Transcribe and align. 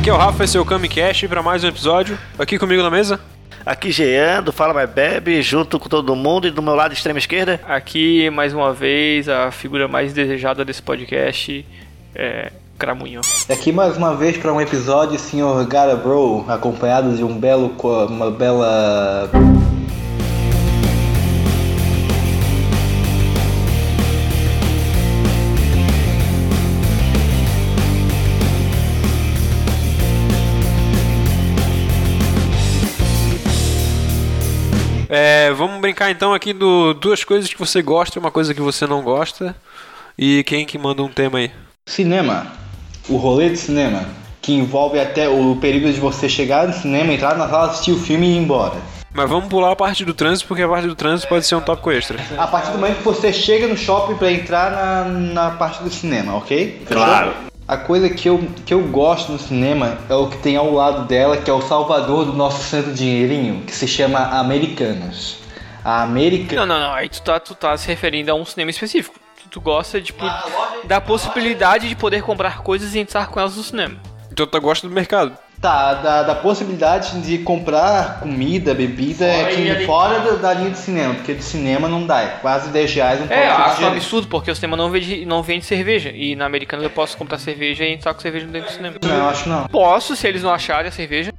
Aqui 0.00 0.08
é 0.08 0.14
o 0.14 0.16
Rafa, 0.16 0.44
esse 0.44 0.56
é 0.56 0.60
o 0.60 0.64
Camicast 0.64 1.28
para 1.28 1.42
mais 1.42 1.62
um 1.62 1.68
episódio. 1.68 2.18
Aqui 2.38 2.58
comigo 2.58 2.82
na 2.82 2.88
mesa. 2.88 3.20
Aqui 3.66 3.92
Jean, 3.92 4.42
do 4.42 4.50
Fala 4.50 4.72
Mais 4.72 4.88
Bebe, 4.88 5.42
junto 5.42 5.78
com 5.78 5.90
todo 5.90 6.16
mundo 6.16 6.46
e 6.46 6.50
do 6.50 6.62
meu 6.62 6.74
lado 6.74 6.94
extrema 6.94 7.18
esquerda. 7.18 7.60
Aqui, 7.68 8.30
mais 8.30 8.54
uma 8.54 8.72
vez, 8.72 9.28
a 9.28 9.50
figura 9.50 9.86
mais 9.86 10.14
desejada 10.14 10.64
desse 10.64 10.80
podcast 10.80 11.66
é 12.14 12.50
Cramunhão. 12.78 13.20
Aqui 13.46 13.70
mais 13.72 13.98
uma 13.98 14.16
vez 14.16 14.38
para 14.38 14.50
um 14.50 14.58
episódio, 14.58 15.18
Sr. 15.18 15.66
Gara 15.68 15.96
Bro, 15.96 16.46
acompanhado 16.48 17.14
de 17.14 17.22
um 17.22 17.38
belo, 17.38 17.70
uma 18.08 18.30
bela 18.30 19.28
É, 35.50 35.52
vamos 35.52 35.80
brincar 35.80 36.12
então 36.12 36.32
aqui 36.32 36.52
do 36.52 36.94
duas 36.94 37.24
coisas 37.24 37.52
que 37.52 37.58
você 37.58 37.82
gosta 37.82 38.16
e 38.16 38.20
uma 38.20 38.30
coisa 38.30 38.54
que 38.54 38.60
você 38.60 38.86
não 38.86 39.02
gosta. 39.02 39.56
E 40.16 40.44
quem 40.44 40.64
que 40.64 40.78
manda 40.78 41.02
um 41.02 41.08
tema 41.08 41.38
aí? 41.38 41.50
cinema. 41.86 42.46
O 43.08 43.16
rolê 43.16 43.48
de 43.48 43.56
cinema, 43.56 44.04
que 44.40 44.52
envolve 44.52 45.00
até 45.00 45.28
o 45.28 45.56
período 45.56 45.92
de 45.92 45.98
você 45.98 46.28
chegar 46.28 46.68
no 46.68 46.72
cinema, 46.72 47.12
entrar 47.12 47.36
na 47.36 47.48
sala, 47.48 47.70
assistir 47.70 47.90
o 47.90 47.98
filme 47.98 48.28
e 48.28 48.36
ir 48.36 48.36
embora. 48.36 48.76
Mas 49.12 49.28
vamos 49.28 49.48
pular 49.48 49.72
a 49.72 49.76
parte 49.76 50.04
do 50.04 50.14
trânsito, 50.14 50.46
porque 50.46 50.62
a 50.62 50.68
parte 50.68 50.86
do 50.86 50.94
trânsito 50.94 51.28
pode 51.28 51.44
ser 51.44 51.56
um 51.56 51.60
tópico 51.60 51.90
extra. 51.90 52.20
A 52.38 52.46
partir 52.46 52.70
do 52.70 52.78
momento 52.78 52.98
que 52.98 53.04
você 53.04 53.32
chega 53.32 53.66
no 53.66 53.76
shopping 53.76 54.14
para 54.14 54.30
entrar 54.30 54.70
na, 54.70 55.04
na 55.04 55.50
parte 55.50 55.82
do 55.82 55.90
cinema, 55.90 56.36
ok? 56.36 56.82
Claro. 56.86 57.49
A 57.70 57.76
coisa 57.76 58.10
que 58.10 58.28
eu, 58.28 58.50
que 58.66 58.74
eu 58.74 58.82
gosto 58.88 59.30
no 59.30 59.38
cinema 59.38 59.96
é 60.08 60.14
o 60.16 60.28
que 60.28 60.38
tem 60.38 60.56
ao 60.56 60.74
lado 60.74 61.06
dela, 61.06 61.36
que 61.36 61.48
é 61.48 61.52
o 61.52 61.60
salvador 61.60 62.24
do 62.24 62.32
nosso 62.32 62.64
santo 62.64 62.92
dinheirinho, 62.92 63.62
que 63.64 63.72
se 63.72 63.86
chama 63.86 64.18
Americanos. 64.18 65.38
A 65.84 66.02
Americanos. 66.02 66.56
Não, 66.56 66.66
não, 66.66 66.80
não. 66.88 66.92
Aí 66.92 67.08
tu 67.08 67.22
tá, 67.22 67.38
tu 67.38 67.54
tá 67.54 67.76
se 67.76 67.86
referindo 67.86 68.28
a 68.32 68.34
um 68.34 68.44
cinema 68.44 68.72
específico. 68.72 69.14
Tu, 69.40 69.48
tu 69.50 69.60
gosta, 69.60 70.00
tipo, 70.00 70.24
da 70.82 71.00
possibilidade 71.00 71.88
de 71.88 71.94
poder 71.94 72.24
comprar 72.24 72.60
coisas 72.60 72.96
e 72.96 72.98
entrar 72.98 73.28
com 73.28 73.38
elas 73.38 73.56
no 73.56 73.62
cinema. 73.62 73.96
Então 74.32 74.48
tu 74.48 74.60
gosta 74.60 74.88
do 74.88 74.92
mercado. 74.92 75.38
Tá, 75.60 75.92
da, 75.92 76.22
da 76.22 76.34
possibilidade 76.34 77.20
de 77.20 77.36
comprar 77.38 78.20
comida, 78.20 78.72
bebida 78.72 79.26
aqui 79.42 79.84
fora 79.84 80.20
da, 80.20 80.30
da 80.36 80.54
linha 80.54 80.70
de 80.70 80.78
cinema, 80.78 81.14
porque 81.14 81.34
de 81.34 81.42
cinema 81.42 81.86
não 81.86 82.06
dá, 82.06 82.22
é 82.22 82.28
quase 82.40 82.70
10 82.70 82.94
reais 82.94 83.20
um 83.20 83.26
É, 83.30 83.46
acho 83.46 83.82
um 83.82 83.88
absurdo, 83.88 84.26
porque 84.28 84.50
o 84.50 84.54
cinema 84.54 84.74
não 84.74 84.90
vende, 84.90 85.26
não 85.26 85.42
vende 85.42 85.66
cerveja. 85.66 86.10
E 86.14 86.34
na 86.34 86.46
americana 86.46 86.82
eu 86.82 86.88
posso 86.88 87.14
comprar 87.14 87.36
cerveja 87.36 87.84
e 87.84 87.92
entrar 87.92 88.14
com 88.14 88.20
cerveja 88.20 88.46
dentro 88.46 88.70
do 88.70 88.74
cinema. 88.74 88.96
Não, 89.02 89.16
eu 89.16 89.28
acho 89.28 89.48
não. 89.50 89.66
Posso, 89.68 90.16
se 90.16 90.26
eles 90.26 90.42
não 90.42 90.50
acharem 90.50 90.88
a 90.88 90.92
cerveja. 90.92 91.30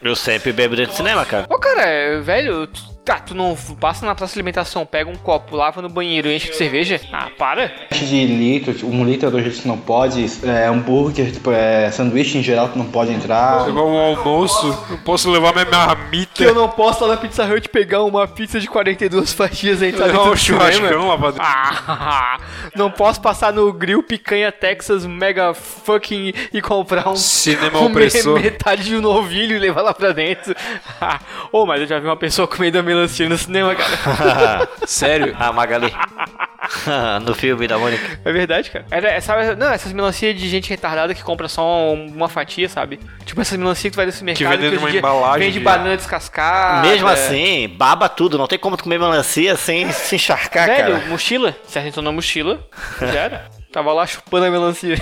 Eu 0.00 0.14
sempre 0.14 0.52
bebo 0.52 0.76
dentro 0.76 0.92
do 0.92 0.96
cinema, 0.96 1.26
cara. 1.26 1.46
Ô, 1.50 1.58
cara, 1.58 1.82
é, 1.82 2.20
velho, 2.20 2.68
tá, 3.08 3.18
tu 3.20 3.34
não 3.34 3.56
passa 3.80 4.04
na 4.04 4.14
praça 4.14 4.34
de 4.34 4.38
alimentação, 4.38 4.84
pega 4.84 5.08
um 5.10 5.14
copo, 5.16 5.56
lava 5.56 5.80
no 5.80 5.88
banheiro 5.88 6.28
e 6.28 6.36
enche 6.36 6.50
de 6.50 6.56
cerveja? 6.56 7.00
Ah, 7.10 7.28
para. 7.38 7.72
de 7.90 8.26
litro, 8.26 8.74
tipo, 8.74 8.86
um 8.86 9.02
litro, 9.04 9.30
dois 9.30 9.44
litros 9.44 9.64
não 9.64 9.78
pode, 9.78 10.26
é, 10.44 10.66
hambúrguer, 10.66 11.32
tipo, 11.32 11.50
é, 11.50 11.90
sanduíche 11.90 12.36
em 12.36 12.42
geral 12.42 12.68
tu 12.68 12.78
não 12.78 12.84
pode 12.86 13.10
entrar. 13.12 13.66
Igual 13.66 13.88
um 13.88 13.98
almoço, 13.98 14.66
eu 14.90 14.98
posso 14.98 15.30
levar 15.30 15.54
minha 15.54 15.64
marmita. 15.64 16.32
Que 16.34 16.44
eu 16.44 16.54
não 16.54 16.68
posso 16.68 17.02
lá 17.04 17.14
na 17.14 17.16
Pizza 17.16 17.44
Hut 17.46 17.68
pegar 17.70 18.02
uma 18.02 18.28
pizza 18.28 18.60
de 18.60 18.68
42 18.68 19.32
fatias 19.32 19.80
e 19.80 19.86
entrar 19.86 20.06
levar 20.06 20.18
dentro 20.18 20.30
um 20.30 20.34
do 20.34 20.38
cinema. 20.38 20.70
churrascão 20.72 21.08
lá 21.08 21.16
pra 21.18 21.30
dentro. 21.30 21.42
Ah, 21.46 22.38
não 22.76 22.90
posso 22.90 23.20
passar 23.22 23.52
no 23.52 23.72
grill 23.72 24.02
picanha 24.02 24.52
Texas 24.52 25.06
mega 25.06 25.54
fucking 25.54 26.32
e 26.52 26.60
comprar 26.60 27.08
um 27.08 27.16
Cinema 27.16 27.78
um 27.80 27.86
opressor. 27.86 28.34
me- 28.36 28.42
metade 28.42 28.84
de 28.84 28.96
um 28.96 29.00
novilho 29.00 29.56
e 29.56 29.58
levar 29.58 29.80
lá 29.82 29.94
pra 29.94 30.12
dentro. 30.12 30.54
Ah, 31.00 31.20
Ô, 31.52 31.64
mas 31.64 31.80
eu 31.80 31.86
já 31.86 31.98
vi 32.00 32.06
uma 32.06 32.16
pessoa 32.16 32.48
comendo 32.48 32.76
a 32.78 32.82
melancia 32.98 33.28
no 33.28 33.38
cinema, 33.38 33.74
cara. 33.74 34.68
Sério? 34.86 35.36
Ah, 35.40 35.52
Magali. 35.52 35.92
no 37.24 37.34
filme 37.34 37.66
da 37.66 37.78
Mônica. 37.78 38.20
É 38.24 38.32
verdade, 38.32 38.70
cara. 38.70 38.84
Era, 38.90 39.08
é, 39.10 39.20
sabe, 39.20 39.54
não, 39.54 39.70
essas 39.70 39.92
melancias 39.92 40.36
de 40.38 40.48
gente 40.48 40.68
retardada 40.68 41.14
que 41.14 41.22
compra 41.22 41.48
só 41.48 41.62
um- 41.94 42.06
uma 42.14 42.28
fatia, 42.28 42.68
sabe? 42.68 42.98
Tipo 43.24 43.40
essas 43.40 43.56
melancias 43.58 43.84
que 43.84 43.90
tu 43.92 43.96
vai 43.96 44.06
nesse 44.06 44.22
mercado 44.24 44.48
vem 44.50 44.58
dentro 44.58 44.76
hoje 44.84 44.98
de 44.98 44.98
uma 44.98 44.98
embalagem 44.98 45.46
vende 45.46 45.58
de- 45.60 45.64
banana 45.64 45.96
descascada. 45.96 46.86
Mesmo 46.88 47.08
é. 47.08 47.12
assim, 47.12 47.68
baba 47.76 48.08
tudo. 48.08 48.36
Não 48.36 48.46
tem 48.46 48.58
como 48.58 48.76
tu 48.76 48.82
comer 48.82 48.98
melancia 48.98 49.56
sem 49.56 49.90
se 49.92 50.16
encharcar, 50.16 50.66
Velho, 50.66 50.94
cara. 50.96 51.06
mochila. 51.08 51.56
Se 51.66 51.78
acertou 51.78 52.02
na 52.02 52.12
mochila, 52.12 52.66
já 53.00 53.20
era. 53.20 53.44
Tava 53.72 53.92
lá 53.92 54.06
chupando 54.06 54.46
a 54.46 54.50
melancia. 54.50 54.96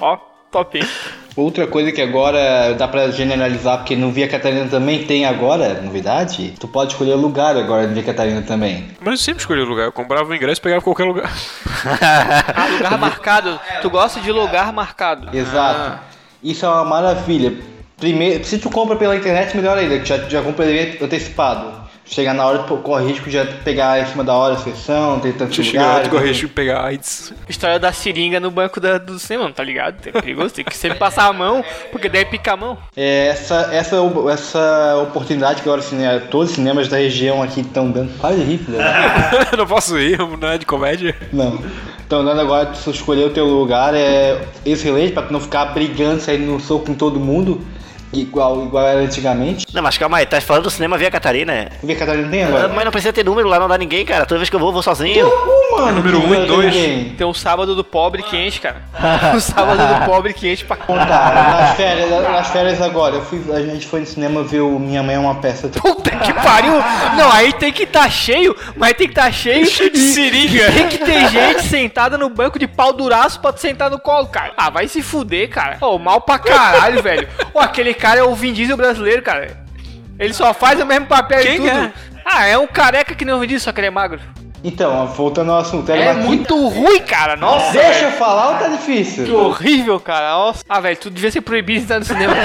Ó, 0.00 0.18
top. 0.50 0.78
hein? 0.78 0.84
Outra 1.36 1.66
coisa 1.66 1.92
que 1.92 2.02
agora 2.02 2.74
dá 2.74 2.88
pra 2.88 3.10
generalizar, 3.10 3.78
porque 3.78 3.94
no 3.94 4.10
Via 4.10 4.28
Catarina 4.28 4.66
também 4.66 5.04
tem 5.04 5.24
agora, 5.24 5.80
novidade, 5.80 6.54
tu 6.58 6.66
pode 6.66 6.92
escolher 6.92 7.14
lugar 7.14 7.56
agora 7.56 7.86
no 7.86 7.94
Via 7.94 8.02
Catarina 8.02 8.42
também. 8.42 8.88
Mas 9.00 9.12
eu 9.12 9.16
sempre 9.18 9.40
escolhi 9.40 9.60
o 9.60 9.64
lugar. 9.64 9.84
Eu 9.86 9.92
comprava 9.92 10.28
o 10.28 10.34
ingresso 10.34 10.60
e 10.60 10.64
pegava 10.64 10.82
qualquer 10.82 11.04
lugar. 11.04 11.30
Ah, 12.54 12.66
lugar 12.66 12.98
marcado. 12.98 13.58
Tu 13.80 13.88
gosta 13.88 14.20
de 14.20 14.30
lugar 14.30 14.72
marcado. 14.72 15.34
Exato. 15.34 16.00
Isso 16.42 16.66
é 16.66 16.68
uma 16.68 16.84
maravilha. 16.84 17.54
Primeiro, 17.96 18.44
se 18.44 18.58
tu 18.58 18.68
compra 18.70 18.96
pela 18.96 19.16
internet, 19.16 19.56
melhor 19.56 19.78
ainda, 19.78 19.98
que 19.98 20.06
já, 20.06 20.18
já 20.18 20.42
compra 20.42 20.66
antecipado. 21.00 21.79
Chegar 22.12 22.34
na 22.34 22.44
hora, 22.44 22.58
corre 22.64 23.06
risco 23.06 23.26
de 23.26 23.30
já 23.36 23.46
pegar 23.64 24.00
em 24.00 24.06
cima 24.06 24.24
da 24.24 24.34
hora 24.34 24.54
a 24.54 24.58
sessão, 24.58 25.20
ter 25.20 25.32
tantos 25.34 25.64
chega 25.64 25.78
lá, 25.80 25.86
lugares. 25.86 26.08
tu 26.08 26.10
corre 26.10 26.26
risco 26.26 26.46
de 26.48 26.52
pegar 26.52 26.84
AIDS. 26.84 27.32
História 27.48 27.78
da 27.78 27.92
seringa 27.92 28.40
no 28.40 28.50
banco 28.50 28.80
da- 28.80 28.98
do 28.98 29.16
cinema, 29.16 29.48
tá 29.52 29.62
ligado? 29.62 29.94
É 30.04 30.10
perigoso, 30.10 30.52
tem 30.52 30.64
que 30.64 30.76
sempre 30.76 30.98
passar 30.98 31.26
a 31.28 31.32
mão, 31.32 31.64
porque 31.92 32.08
daí 32.08 32.24
pica 32.24 32.54
a 32.54 32.56
mão. 32.56 32.76
É, 32.96 33.28
essa, 33.28 33.68
essa, 33.72 33.96
essa 34.28 34.96
oportunidade 35.04 35.62
que 35.62 35.68
agora 35.68 35.80
assim, 35.80 35.94
né, 35.96 36.20
todos 36.30 36.50
os 36.50 36.56
cinemas 36.56 36.88
da 36.88 36.96
região 36.96 37.40
aqui 37.44 37.60
estão 37.60 37.88
dando. 37.90 38.10
De 38.10 38.42
rir. 38.42 38.60
Eu 39.52 39.58
não 39.58 39.66
posso 39.66 39.96
ir, 39.96 40.18
não 40.18 40.48
é 40.48 40.58
de 40.58 40.66
comédia. 40.66 41.14
Não. 41.32 41.58
Estão 42.00 42.24
dando 42.24 42.40
agora 42.40 42.66
tu 42.66 42.90
escolher 42.90 43.24
o 43.26 43.30
teu 43.30 43.46
lugar, 43.46 43.94
é 43.94 44.36
excelente 44.66 45.12
pra 45.12 45.22
tu 45.22 45.32
não 45.32 45.38
ficar 45.40 45.66
brigando, 45.66 46.20
saindo 46.20 46.44
no 46.44 46.58
soco 46.58 46.86
com 46.86 46.94
todo 46.94 47.20
mundo, 47.20 47.60
igual, 48.12 48.62
igual 48.64 48.86
era 48.86 49.00
antigamente. 49.00 49.66
Não, 49.72 49.82
mas 49.82 49.96
calma 49.98 50.18
aí, 50.18 50.26
tá 50.26 50.40
falando 50.40 50.64
do 50.64 50.70
cinema 50.70 50.96
Via 50.98 51.10
Catarina, 51.10 51.52
é? 51.52 51.68
Via 51.82 51.96
Catarina 51.96 52.28
tem 52.28 52.44
agora? 52.44 52.68
Mas 52.68 52.84
não 52.84 52.92
precisa 52.92 53.12
ter 53.12 53.24
número 53.24 53.48
lá, 53.48 53.58
não 53.60 53.68
dá 53.68 53.78
ninguém, 53.78 54.04
cara. 54.04 54.26
Toda 54.26 54.38
vez 54.38 54.50
que 54.50 54.56
eu 54.56 54.60
vou, 54.60 54.68
eu 54.68 54.72
vou 54.72 54.82
sozinho. 54.82 55.26
Uh, 55.26 55.72
mano, 55.80 55.96
Número 56.02 56.20
que 56.20 56.26
um 56.26 56.34
e 56.34 56.38
não 56.38 56.46
tem 56.46 56.46
dois. 56.46 56.74
ninguém. 56.74 57.10
Tem 57.16 57.26
o 57.26 57.34
sábado 57.34 57.74
do 57.74 57.84
pobre 57.84 58.22
que 58.22 58.36
enche, 58.36 58.60
cara. 58.60 58.82
O 59.34 59.40
sábado 59.40 59.78
do 59.78 60.06
pobre 60.06 60.32
que 60.32 60.50
enche 60.52 60.64
pra 60.64 60.76
conta. 60.76 61.06
Tá, 61.06 61.56
nas 61.60 61.76
férias, 61.76 62.10
nas 62.10 62.48
férias 62.50 62.80
agora, 62.82 63.16
eu 63.16 63.22
fui, 63.22 63.42
a 63.52 63.60
gente 63.62 63.86
foi 63.86 64.00
no 64.00 64.06
cinema 64.06 64.42
ver 64.42 64.60
o 64.60 64.78
Minha 64.78 65.02
Mãe 65.02 65.14
é 65.14 65.18
uma 65.18 65.34
peça. 65.36 65.68
Puta 65.68 66.10
que 66.10 66.32
pariu! 66.32 66.72
Não, 67.16 67.30
aí 67.32 67.52
tem 67.52 67.72
que 67.72 67.86
tá 67.86 68.08
cheio, 68.08 68.56
mas 68.76 68.94
tem 68.94 69.08
que 69.08 69.14
tá 69.14 69.30
cheio 69.30 69.64
de 69.64 69.98
seringa. 69.98 70.70
Tem 70.72 70.88
que 70.88 70.98
ter 70.98 71.28
gente 71.28 71.62
sentada 71.64 72.16
no 72.18 72.28
banco 72.28 72.58
de 72.58 72.66
pau 72.66 72.92
duraço 72.92 73.40
pra 73.40 73.52
tu 73.52 73.60
sentar 73.60 73.90
no 73.90 73.98
colo, 73.98 74.26
cara. 74.26 74.52
Ah, 74.56 74.70
vai 74.70 74.88
se 74.88 75.02
fuder, 75.02 75.48
cara. 75.48 75.78
Ô, 75.80 75.98
mal 75.98 76.20
pra 76.20 76.38
caralho, 76.38 77.02
velho. 77.02 77.28
Ô, 77.54 77.60
aquele 77.60 77.94
cara 78.00 78.20
é 78.20 78.22
o 78.22 78.34
Vin 78.34 78.52
Diesel 78.52 78.76
brasileiro, 78.76 79.22
cara. 79.22 79.64
Ele 80.18 80.32
só 80.34 80.52
faz 80.52 80.80
o 80.80 80.86
mesmo 80.86 81.06
papel 81.06 81.40
Quem 81.42 81.54
e 81.54 81.56
tudo. 81.56 81.68
é? 81.68 81.92
Ah, 82.24 82.46
é 82.46 82.56
um 82.58 82.66
careca 82.66 83.14
que 83.14 83.24
nem 83.24 83.34
o 83.34 83.38
Vin 83.40 83.46
Diesel, 83.46 83.64
só 83.64 83.72
que 83.72 83.80
ele 83.80 83.86
é 83.88 83.90
magro. 83.90 84.20
Então, 84.62 85.06
voltando 85.08 85.52
ao 85.52 85.60
assunto, 85.60 85.90
É 85.90 85.98
era 85.98 86.12
uma 86.14 86.24
muito 86.24 86.54
ruim, 86.68 87.00
cara. 87.00 87.34
Nossa, 87.36 87.72
Deixa 87.72 87.88
velho. 87.92 88.06
eu 88.08 88.12
falar 88.12 88.48
ou 88.48 88.54
tá 88.58 88.64
Que 88.64 88.70
difícil? 88.76 89.38
horrível, 89.38 89.98
cara. 89.98 90.32
Nossa. 90.32 90.62
Ah, 90.68 90.80
velho, 90.80 90.96
tu 90.98 91.10
devia 91.10 91.30
ser 91.30 91.40
proibido 91.40 91.78
de 91.78 91.84
entrar 91.84 91.98
no 92.00 92.04
cinema. 92.04 92.34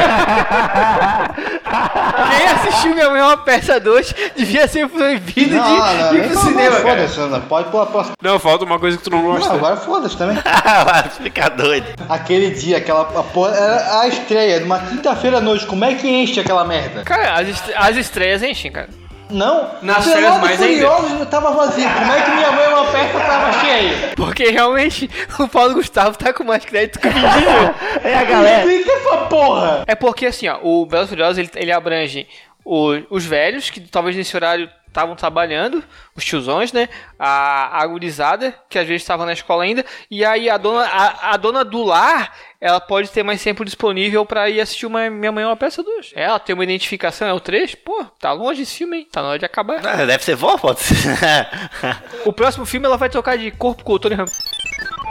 Quem 2.38 2.48
assistiu 2.48 2.94
Minha 2.96 3.10
Mãe 3.10 3.20
é 3.20 3.24
uma 3.24 3.38
peça 3.38 3.80
2 3.80 4.16
devia 4.36 4.68
ser 4.68 4.88
proibido 4.88 5.50
de 5.50 5.56
Não, 5.56 5.78
não, 5.78 6.14
ir 6.16 6.20
nem 6.22 6.30
pro 6.30 6.40
cinema. 6.40 6.76
Foda-se, 6.78 7.20
não, 7.20 7.42
pode 7.42 7.70
pular 7.70 7.86
pra 7.88 8.06
Não, 8.22 8.40
falta 8.40 8.64
uma 8.66 8.80
coisa 8.80 8.98
que 8.98 9.04
tu 9.04 9.10
não 9.10 9.22
Não, 9.22 9.32
gosta. 9.36 9.54
agora 9.54 9.76
foda-se 9.78 10.18
também. 10.18 10.38
Vai 10.86 11.04
ficar 11.10 11.50
doido. 11.50 11.88
Aquele 12.10 12.52
dia, 12.52 12.78
aquela 12.78 13.02
a 13.12 14.00
a 14.02 14.08
estreia, 14.08 14.60
numa 14.62 14.80
quinta-feira 14.80 15.38
à 15.38 15.42
noite, 15.42 15.66
como 15.66 15.84
é 15.84 15.94
que 15.96 16.08
enche 16.08 16.40
aquela 16.40 16.64
merda? 16.64 17.04
Cara, 17.04 17.34
as, 17.42 17.48
est- 17.50 17.74
as 17.76 17.98
estreias 17.98 18.42
enchem, 18.44 18.72
cara. 18.72 18.90
Não, 19.30 19.72
Nas 19.82 20.06
férias 20.06 20.40
mais 20.40 20.60
e 20.62 20.64
ainda. 20.86 21.26
Tava 21.26 21.52
vazio, 21.52 21.90
como 21.90 22.14
é 22.14 22.22
que 22.22 22.32
minha 22.32 22.52
mãe 22.52 22.64
é 22.66 22.70
uma 22.70 22.86
peça 22.92 23.20
tava 23.20 23.54
cheia? 23.60 24.14
Porque 24.16 24.46
realmente 24.52 25.10
o 25.40 25.48
Paulo 25.48 25.74
Gustavo 25.74 26.18
tá 26.18 26.32
com 26.32 26.44
mais 26.44 26.64
crédito 26.64 27.00
que 27.00 27.08
o. 27.08 27.12
É 28.08 28.18
a 28.18 28.24
galera. 28.24 28.60
Explica 28.72 28.92
essa 28.92 29.18
porra! 29.26 29.84
É 29.88 29.96
porque 29.96 30.28
assim, 30.28 30.48
ó, 30.48 30.60
o 30.62 30.86
Velozes 30.86 31.08
e 31.08 31.10
Furiosos 31.10 31.38
ele, 31.40 31.50
ele 31.56 31.72
abrange 31.72 32.28
o- 32.64 33.02
os 33.10 33.26
velhos, 33.26 33.70
que 33.70 33.80
talvez 33.82 34.16
nesse 34.16 34.36
horário 34.36 34.70
estavam 34.88 35.16
trabalhando, 35.16 35.84
os 36.16 36.24
tiozões, 36.24 36.72
né? 36.72 36.88
A, 37.20 37.82
a 37.82 37.88
gurizada, 37.88 38.54
que 38.70 38.80
às 38.80 38.88
vezes 38.88 39.02
estava 39.02 39.26
na 39.26 39.34
escola 39.34 39.64
ainda, 39.64 39.84
e 40.10 40.24
aí 40.24 40.50
a 40.50 40.56
dona, 40.58 40.86
a, 40.86 41.32
a 41.34 41.38
dona 41.38 41.66
do 41.66 41.84
lar, 41.84 42.32
ela 42.66 42.82
pode 42.82 43.12
ter 43.12 43.22
mais 43.22 43.44
tempo 43.44 43.64
disponível 43.64 44.26
pra 44.26 44.50
ir 44.50 44.60
assistir 44.60 44.88
uma 44.88 45.08
Minha 45.08 45.32
Mãe 45.32 45.44
é 45.44 45.48
uma 45.48 45.56
Peça 45.56 45.84
2. 45.84 46.14
Ela 46.16 46.40
tem 46.40 46.56
uma 46.56 46.64
identificação, 46.64 47.28
é 47.28 47.34
o 47.34 47.40
3? 47.40 47.76
Pô, 47.76 48.04
tá 48.20 48.32
longe 48.32 48.64
esse 48.64 48.76
filme, 48.78 48.98
hein? 48.98 49.08
Tá 49.12 49.22
na 49.22 49.30
hora 49.30 49.38
de 49.38 49.46
acabar. 49.46 49.86
Ah, 49.86 50.04
Deve 50.04 50.24
ser 50.24 50.36
vó, 50.36 50.58
pode 50.58 50.80
ser. 50.80 50.96
O 52.26 52.34
próximo 52.34 52.66
filme 52.66 52.88
ela 52.88 52.98
vai 52.98 53.08
trocar 53.08 53.38
de 53.38 53.52
corpo 53.52 53.84
com 53.84 53.94
o 53.94 54.00
Tony 54.00 54.16
Ramos. 54.16 54.34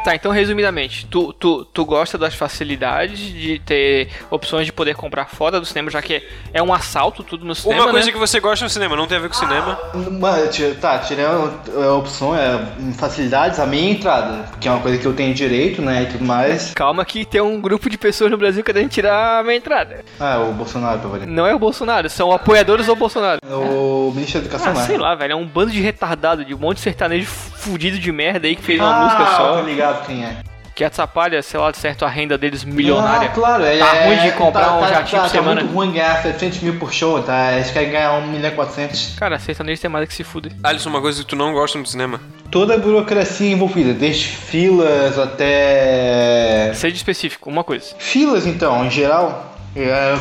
Tá, 0.05 0.15
então 0.15 0.31
resumidamente, 0.31 1.07
tu, 1.07 1.33
tu, 1.33 1.65
tu 1.65 1.83
gosta 1.87 2.19
das 2.19 2.35
facilidades 2.35 3.19
de 3.19 3.59
ter 3.59 4.09
opções 4.31 4.67
de 4.67 4.73
poder 4.73 4.95
comprar 4.95 5.31
fora 5.31 5.59
do 5.59 5.65
cinema, 5.65 5.91
já 5.91 6.03
que 6.03 6.23
é 6.53 6.63
um 6.63 6.75
assalto 6.75 7.23
tudo 7.25 7.47
no 7.47 7.55
cinema, 7.55 7.85
Uma 7.85 7.91
coisa 7.91 8.07
né? 8.09 8.13
que 8.13 8.19
você 8.19 8.39
gosta 8.39 8.67
no 8.67 8.71
cinema, 8.71 8.95
não 8.97 9.07
tem 9.07 9.17
a 9.17 9.21
ver 9.21 9.29
com 9.29 9.35
cinema. 9.35 9.79
Mas, 10.21 10.55
tá, 10.79 10.99
tirando 10.99 11.59
a 11.83 11.95
opção, 11.95 12.37
é, 12.37 12.61
facilidades, 12.99 13.59
a 13.59 13.65
minha 13.65 13.93
entrada, 13.93 14.45
que 14.61 14.69
é 14.69 14.71
uma 14.71 14.81
coisa 14.83 14.99
que 14.99 15.07
eu 15.07 15.15
tenho 15.15 15.33
direito, 15.33 15.81
né, 15.81 16.03
e 16.03 16.07
tudo 16.07 16.25
mais. 16.27 16.75
Calma 16.75 17.03
que 17.07 17.25
tem 17.25 17.41
um 17.41 17.59
grupo 17.59 17.89
de 17.89 17.97
pessoas 17.97 18.31
no 18.31 18.37
Brasil 18.37 18.63
querendo 18.63 18.91
tirar 18.91 19.41
a 19.41 19.43
minha 19.43 19.57
entrada. 19.57 20.05
Ah, 20.21 20.39
o 20.39 20.53
Bolsonaro, 20.53 20.99
pra 20.99 21.09
valer. 21.09 21.27
Não 21.27 21.47
é 21.47 21.55
o 21.55 21.59
Bolsonaro, 21.59 22.11
são 22.11 22.31
apoiadores 22.31 22.87
do 22.87 22.95
Bolsonaro. 22.95 23.41
O 23.43 24.13
ministro 24.15 24.41
da 24.41 24.47
Educação, 24.47 24.73
Ah, 24.73 24.75
né? 24.75 24.85
sei 24.85 24.99
lá, 24.99 25.15
velho, 25.15 25.33
é 25.33 25.37
um 25.37 25.47
bando 25.47 25.73
de 25.73 25.81
retardado, 25.81 26.45
de 26.45 26.55
um 26.55 26.59
monte 26.59 26.77
de 26.77 26.83
sertanejo 26.83 27.27
fudido 27.27 27.99
de 27.99 28.13
merda 28.13 28.47
aí 28.47 28.55
que 28.55 28.63
fez 28.63 28.79
uma 28.79 28.95
ah, 28.95 29.05
música 29.05 29.27
só, 29.37 29.57
tô 29.57 29.63
ligado 29.63 29.94
quem 30.03 30.25
é. 30.25 30.37
que 30.75 30.83
atrapalha, 30.83 31.41
sei 31.41 31.61
lá, 31.61 31.71
de 31.71 31.79
certo 31.79 32.05
a 32.05 32.09
renda 32.09 32.37
deles 32.37 32.65
milionária. 32.65 33.29
Ah, 33.29 33.33
claro, 33.33 33.65
é, 33.65 33.79
Tá 33.79 33.95
é- 33.95 34.07
ruim 34.09 34.19
de 34.29 34.33
comprar 34.33 34.65
tá, 34.65 34.77
um 34.77 34.81
tá, 34.81 34.89
jatinho 34.89 35.23
tá, 35.23 35.29
por 35.29 35.31
semana. 35.31 35.61
Tá 35.61 35.63
muito 35.63 35.77
ruim 35.77 35.93
ganhar 35.93 36.21
700 36.21 36.59
mil 36.63 36.79
por 36.81 36.93
show, 36.93 37.23
tá? 37.23 37.53
Eles 37.53 37.71
querem 37.71 37.91
ganhar 37.93 38.13
1 38.15 38.27
milhão 38.27 38.51
e 38.51 38.55
400. 38.55 39.15
Cara, 39.17 39.39
sertanejo 39.39 39.81
tem 39.81 39.89
mais 39.89 40.09
que 40.09 40.15
se 40.15 40.25
fuder. 40.25 40.51
Alisson, 40.65 40.91
uma 40.91 41.01
coisa 41.01 41.21
que 41.23 41.29
tu 41.29 41.37
não 41.37 41.53
gosta 41.53 41.79
no 41.79 41.87
cinema. 41.87 42.21
Toda 42.51 42.75
a 42.75 42.79
burocracia 42.79 43.53
envolvida, 43.53 43.95
desde 43.95 44.25
filas 44.27 45.17
até... 45.17 46.73
Seja 46.75 46.97
específico, 46.97 47.49
uma 47.49 47.63
coisa. 47.63 47.95
Filas, 47.99 48.45
então, 48.45 48.85
em 48.85 48.91
geral, 48.91 49.55
é, 49.77 50.15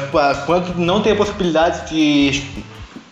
quando 0.46 0.76
não 0.78 1.02
tem 1.02 1.14
a 1.14 1.16
possibilidade 1.16 1.90
de 1.90 2.44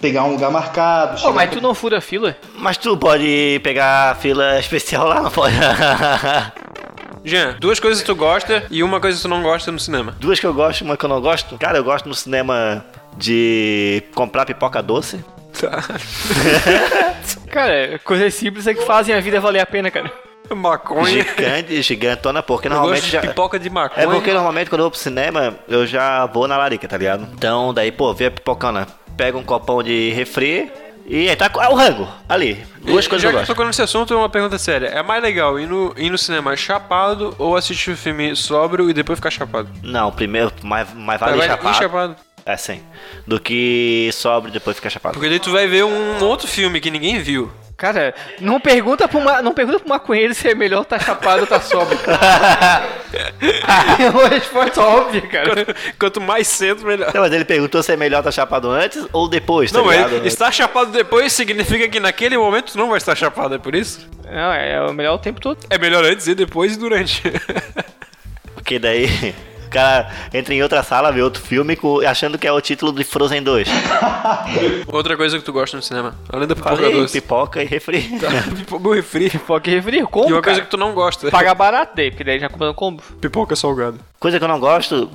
pegar 0.02 0.24
um 0.24 0.32
lugar 0.32 0.50
marcado... 0.52 1.12
Pô, 1.14 1.18
chegar- 1.20 1.34
mas 1.34 1.50
tu 1.52 1.62
não 1.62 1.74
fura 1.76 2.02
fila? 2.02 2.36
Mas 2.56 2.78
tu 2.78 2.98
pode 2.98 3.60
pegar 3.64 4.16
fila 4.18 4.60
especial 4.60 5.08
lá, 5.08 5.22
não 5.22 5.32
pode? 5.32 5.56
Jean, 7.24 7.56
duas 7.60 7.80
coisas 7.80 8.02
que 8.02 8.08
tu 8.08 8.16
gosta 8.16 8.64
e 8.72 8.82
uma 8.82 9.00
coisa 9.00 9.16
que 9.18 9.22
tu 9.22 9.28
não 9.30 9.44
gosta 9.44 9.72
no 9.72 9.80
cinema. 9.80 10.16
Duas 10.20 10.40
que 10.40 10.46
eu 10.46 10.54
gosto, 10.54 10.84
uma 10.84 10.98
que 10.98 11.06
eu 11.06 11.10
não 11.10 11.22
gosto. 11.22 11.56
Cara, 11.58 11.78
eu 11.78 11.84
gosto 11.84 12.10
no 12.10 12.16
cinema 12.16 12.84
de 13.16 14.02
comprar 14.16 14.46
pipoca 14.46 14.82
doce. 14.82 15.24
Tá. 15.60 15.84
Cara, 17.52 18.00
coisas 18.04 18.34
simples 18.34 18.66
é 18.66 18.74
que 18.74 18.84
fazem 18.86 19.14
a 19.14 19.20
vida 19.20 19.40
valer 19.40 19.60
a 19.60 19.66
pena, 19.66 19.92
cara. 19.92 20.12
Maconha. 20.54 21.24
Gigante, 21.24 21.82
gigantona, 21.82 22.42
porque 22.44 22.68
Eu 22.68 22.72
normalmente 22.72 23.02
gosto 23.02 23.12
já... 23.12 23.22
de 23.22 23.28
pipoca 23.28 23.58
de 23.60 23.70
maconha. 23.70 24.06
É 24.06 24.10
porque 24.10 24.34
normalmente 24.34 24.70
quando 24.70 24.80
eu 24.80 24.86
vou 24.86 24.92
pro 24.92 25.00
cinema, 25.00 25.56
eu 25.68 25.86
já 25.86 26.26
vou 26.26 26.48
na 26.48 26.58
larica, 26.58 26.88
tá 26.88 26.98
ligado? 26.98 27.28
Então, 27.34 27.74
daí, 27.74 27.92
pô, 27.92 28.14
vê 28.14 28.26
a 28.26 28.32
pipocona, 28.32 28.86
pega 29.18 29.38
um 29.38 29.44
copão 29.44 29.82
de 29.84 30.12
refri 30.12 30.72
e 31.06 31.30
aí 31.30 31.36
tá 31.36 31.50
ah, 31.54 31.70
o 31.72 31.76
rango, 31.76 32.08
ali. 32.30 32.64
Duas 32.82 33.08
coisas 33.08 33.22
Já 33.24 33.30
que 33.30 33.36
eu 33.36 33.40
gosto. 33.40 33.48
tocou 33.52 33.66
nesse 33.66 33.82
assunto, 33.82 34.16
uma 34.16 34.30
pergunta 34.30 34.58
séria. 34.58 34.88
É 34.88 35.04
mais 35.04 35.22
legal 35.22 35.60
ir 35.60 35.68
no, 35.68 35.94
ir 35.98 36.10
no 36.10 36.18
cinema 36.18 36.56
chapado 36.56 37.36
ou 37.38 37.56
assistir 37.56 37.92
o 37.92 37.98
filme 37.98 38.36
sóbrio 38.36 38.90
e 38.90 38.94
depois 38.94 39.18
ficar 39.20 39.32
chapado? 39.32 39.70
Não, 39.84 40.12
primeiro, 40.12 40.52
mais, 40.64 40.94
mais 40.94 41.20
vale 41.20 41.38
Vai- 41.38 41.48
chapado. 41.48 41.76
chapado. 41.78 42.16
É, 42.46 42.58
sim. 42.58 42.82
Do 43.28 43.40
que 43.40 44.10
sobre 44.14 44.50
e 44.50 44.54
depois 44.54 44.76
ficar 44.76 44.90
chapado. 44.90 45.14
Porque 45.14 45.30
daí 45.30 45.40
tu 45.40 45.52
vai 45.52 45.68
ver 45.68 45.84
um 45.84 46.24
outro 46.24 46.48
filme 46.48 46.80
que 46.80 46.90
ninguém 46.90 47.20
viu. 47.20 47.52
Cara, 47.82 48.14
não 48.40 48.60
pergunta 48.60 49.08
pro, 49.08 49.20
ma... 49.20 49.42
não 49.42 49.56
pergunta 49.56 49.80
pro 49.80 49.90
maconheiro 49.90 50.36
se 50.36 50.48
é 50.48 50.54
melhor 50.54 50.86
tá 50.86 51.00
chapado 51.00 51.42
ou 51.42 51.48
tá 51.48 51.60
sóbrio. 51.60 51.98
é 54.00 54.08
uma 54.08 54.28
resposta 54.28 54.80
óbvia, 54.82 55.22
cara. 55.22 55.66
Quanto, 55.66 55.76
quanto 55.98 56.22
mais 56.22 56.48
cedo, 56.48 56.86
melhor. 56.86 57.12
Não, 57.12 57.22
mas 57.22 57.34
ele 57.34 57.44
perguntou 57.44 57.82
se 57.82 57.92
é 57.92 57.98
melhor 57.98 58.20
estar 58.20 58.32
chapado 58.32 58.70
antes 58.70 59.04
ou 59.12 59.28
depois, 59.28 59.72
tá 59.72 59.80
Não, 59.80 59.90
ligado? 59.90 60.28
estar 60.28 60.52
chapado 60.52 60.92
depois 60.92 61.34
significa 61.34 61.90
que 61.90 62.00
naquele 62.00 62.38
momento 62.38 62.74
tu 62.74 62.78
não 62.78 62.88
vai 62.88 63.00
estar 63.00 63.16
chapado, 63.16 63.56
é 63.56 63.58
por 63.58 63.74
isso? 63.74 64.08
Não, 64.32 64.54
é 64.54 64.80
o 64.86 64.94
melhor 64.94 65.16
o 65.16 65.18
tempo 65.18 65.42
todo. 65.42 65.58
É 65.68 65.80
melhor 65.80 66.06
antes 66.06 66.28
e 66.28 66.36
depois 66.36 66.76
e 66.76 66.78
durante. 66.78 67.24
Porque 68.54 68.78
daí 68.78 69.34
cara 69.72 70.10
entra 70.34 70.54
em 70.54 70.62
outra 70.62 70.84
sala, 70.84 71.12
vê 71.12 71.22
outro 71.22 71.42
filme 71.42 71.78
achando 72.08 72.38
que 72.38 72.46
é 72.48 72.52
o 72.52 72.62
título 72.62 72.92
de 72.92 73.04
Frozen 73.04 73.42
2. 73.42 73.68
Outra 74.88 75.16
coisa 75.18 75.38
que 75.40 75.44
tu 75.46 75.54
gosta 75.54 75.78
no 75.78 75.84
cinema, 75.84 76.14
além 76.32 76.48
da 76.48 76.56
pipoca 76.56 76.76
Falei, 76.76 76.94
doce. 76.94 77.22
pipoca 77.22 77.64
e 77.64 77.66
refri. 77.66 78.02
Pipoca 78.56 78.88
o 78.90 78.94
refri. 78.94 79.30
Pipoca 79.30 79.70
e 79.70 79.74
refri, 79.76 80.04
como, 80.04 80.30
E 80.30 80.34
uma 80.34 80.42
coisa 80.42 80.60
cara? 80.60 80.66
que 80.66 80.72
tu 80.72 80.78
não 80.78 80.94
gosta. 80.94 81.30
Paga 81.32 81.54
barato 81.54 81.94
daí, 81.96 82.12
porque 82.12 82.24
daí 82.24 82.40
já 82.40 82.50
compra 82.50 82.68
no 82.68 82.74
combo. 82.74 83.02
Pipoca 83.20 83.56
salgada. 83.56 83.98
Coisa 84.20 84.38
que 84.38 84.44
eu 84.44 84.48
não 84.48 84.60
gosto 84.60 85.10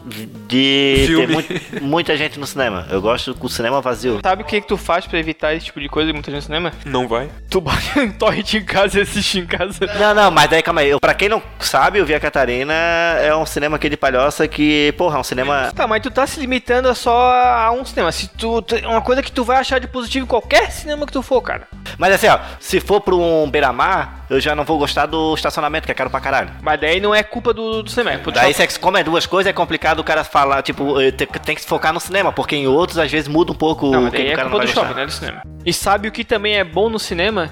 de 0.49 1.05
Filme. 1.07 1.27
ter 1.27 1.33
mui- 1.33 1.81
muita 1.83 2.17
gente 2.17 2.41
no 2.41 2.47
cinema. 2.47 2.87
Eu 2.91 3.01
gosto 3.01 3.35
com 3.35 3.47
o 3.47 3.51
cinema 3.51 3.81
vazio. 3.81 4.19
Sabe 4.23 4.43
o 4.43 4.47
que, 4.47 4.61
que 4.61 4.67
tu 4.67 4.77
faz 4.77 5.07
pra 5.07 5.19
evitar 5.19 5.55
esse 5.55 5.67
tipo 5.67 5.79
de 5.81 5.89
coisa 5.89 6.13
muita 6.13 6.31
gente 6.31 6.41
no 6.41 6.47
cinema? 6.47 6.73
Não 6.85 7.07
vai. 7.07 7.29
Tu 7.49 7.61
bate 7.61 7.99
um 8.01 8.11
torrent 8.11 8.55
em 8.55 8.65
casa 8.65 8.99
e 8.99 9.03
assiste 9.03 9.39
em 9.39 9.47
casa. 9.47 9.87
Não, 9.99 10.13
não, 10.15 10.31
mas 10.33 10.51
daí 10.51 10.61
calma 10.63 10.81
aí. 10.81 10.89
Eu, 10.91 10.99
pra 10.99 11.15
quem 11.15 11.29
não 11.29 11.41
sabe, 11.61 12.01
o 12.01 12.07
Via 12.07 12.19
Catarina 12.19 12.73
é 13.21 13.35
um 13.37 13.47
cinema 13.47 13.77
aqui 13.77 13.89
de 13.89 13.97
palhoça 13.97 14.46
que, 14.49 14.93
porra, 14.99 15.17
é 15.17 15.21
um 15.21 15.25
cinema. 15.25 15.73
Tá, 15.75 15.87
mas 15.87 16.03
tu 16.03 16.11
tá 16.11 16.27
se 16.27 16.39
limitando 16.41 16.95
só 16.95 17.33
a 17.33 17.71
um 17.73 17.85
cinema. 17.85 18.11
Se 18.13 18.29
tu, 18.29 18.65
uma 18.85 19.01
coisa 19.03 19.23
que 19.23 19.33
tu 19.33 19.45
vai 19.45 19.59
achar 19.59 19.79
de 19.81 19.87
positivo 19.87 20.25
em 20.25 20.29
qualquer 20.29 20.71
cinema 20.71 21.07
que 21.07 21.13
tu 21.13 21.23
for, 21.23 21.41
cara. 21.41 21.67
Mas 21.99 22.13
assim, 22.15 22.29
ó, 22.29 22.39
se 22.61 22.81
for 22.81 23.01
pra 23.01 23.15
um 23.15 23.49
beira-mar, 23.51 24.27
eu 24.29 24.41
já 24.41 24.55
não 24.55 24.65
vou 24.65 24.79
gostar 24.79 25.07
do 25.07 25.35
estacionamento, 25.35 25.87
que 25.87 25.93
é 25.93 25.95
caro 25.95 26.11
pra 26.11 26.21
caralho. 26.21 26.51
Mas 26.63 26.81
daí 26.81 27.01
não 27.01 27.15
é 27.15 27.23
culpa 27.23 27.53
do, 27.55 27.83
do 27.83 27.91
cinema. 27.91 28.13
É 28.13 28.19
do 28.19 28.31
Daí, 28.33 28.53
shopping. 28.53 28.71
se 28.71 28.77
é- 28.77 28.81
como 28.81 28.97
é 28.99 29.05
duas 29.05 29.25
coisas, 29.27 29.49
é 29.51 29.53
complicado 29.53 30.01
o 30.01 30.05
cara 30.05 30.25
falar, 30.25 30.63
tipo, 30.63 31.01
eh, 31.01 31.11
tem, 31.13 31.55
que 31.55 31.61
se 31.63 31.67
focar 31.67 31.93
no 31.93 32.01
cinema, 32.01 32.33
porque 32.33 32.57
em 32.57 32.67
outros, 32.67 32.99
às 32.99 33.11
vezes, 33.11 33.29
muda 33.29 33.53
um 33.53 33.55
pouco 33.55 33.91
Não, 33.91 34.07
o 34.07 34.11
que 34.11 34.19
daí 34.19 34.29
o 34.29 34.33
é 34.33 34.37
cara 34.37 34.49
culpa 34.51 34.65
não 34.65 34.65
do 34.65 34.67
vai 34.67 34.75
shopping, 34.75 34.87
gostar. 34.89 35.01
né? 35.01 35.07
Do 35.07 35.13
cinema. 35.13 35.43
E 35.65 35.73
sabe 35.73 36.09
o 36.09 36.13
que 36.13 36.25
também 36.25 36.57
é 36.57 36.65
bom 36.65 36.89
no 36.91 36.99
cinema? 36.99 37.51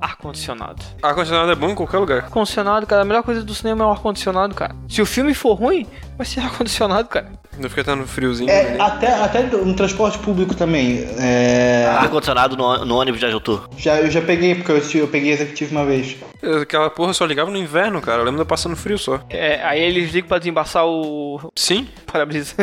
Ar-condicionado. 0.00 0.82
Ar-condicionado 1.02 1.50
é 1.50 1.54
bom 1.54 1.70
em 1.70 1.74
qualquer 1.74 1.98
lugar. 1.98 2.24
Ar-condicionado, 2.24 2.86
cara, 2.86 3.02
a 3.02 3.04
melhor 3.04 3.22
coisa 3.22 3.42
do 3.42 3.54
cinema 3.54 3.84
é 3.84 3.86
o 3.86 3.90
ar-condicionado, 3.90 4.54
cara. 4.54 4.74
Se 4.88 5.00
o 5.00 5.06
filme 5.06 5.34
for 5.34 5.54
ruim, 5.54 5.86
vai 6.16 6.26
ser 6.26 6.40
ar-condicionado, 6.46 7.08
cara. 7.08 7.32
Não 7.58 7.70
fica 7.70 7.82
tão 7.84 8.06
friozinho. 8.06 8.50
É, 8.50 8.72
né? 8.72 8.76
até, 8.78 9.14
até 9.14 9.42
no 9.44 9.74
transporte 9.74 10.18
público 10.18 10.54
também. 10.54 11.06
É, 11.18 11.86
Ar-condicionado 11.98 12.56
no, 12.56 12.84
no 12.84 12.96
ônibus 12.96 13.18
de 13.18 13.26
Ajutur. 13.26 13.68
já, 13.78 13.98
eu 13.98 14.10
já 14.10 14.20
peguei, 14.20 14.54
porque 14.54 14.72
eu, 14.72 15.00
eu 15.00 15.08
peguei 15.08 15.32
executivo 15.32 15.72
uma 15.72 15.84
vez. 15.84 16.16
Aquela 16.62 16.90
porra 16.90 17.14
só 17.14 17.24
ligava 17.24 17.50
no 17.50 17.56
inverno, 17.56 18.00
cara. 18.02 18.20
Eu 18.20 18.24
lembro 18.24 18.36
de 18.36 18.42
eu 18.42 18.46
passando 18.46 18.76
frio 18.76 18.98
só. 18.98 19.20
É, 19.30 19.62
aí 19.64 19.80
eles 19.80 20.12
ligam 20.12 20.28
pra 20.28 20.38
desembaçar 20.38 20.84
o 20.86 21.50
Sim? 21.56 21.88
para-brisa. 22.06 22.54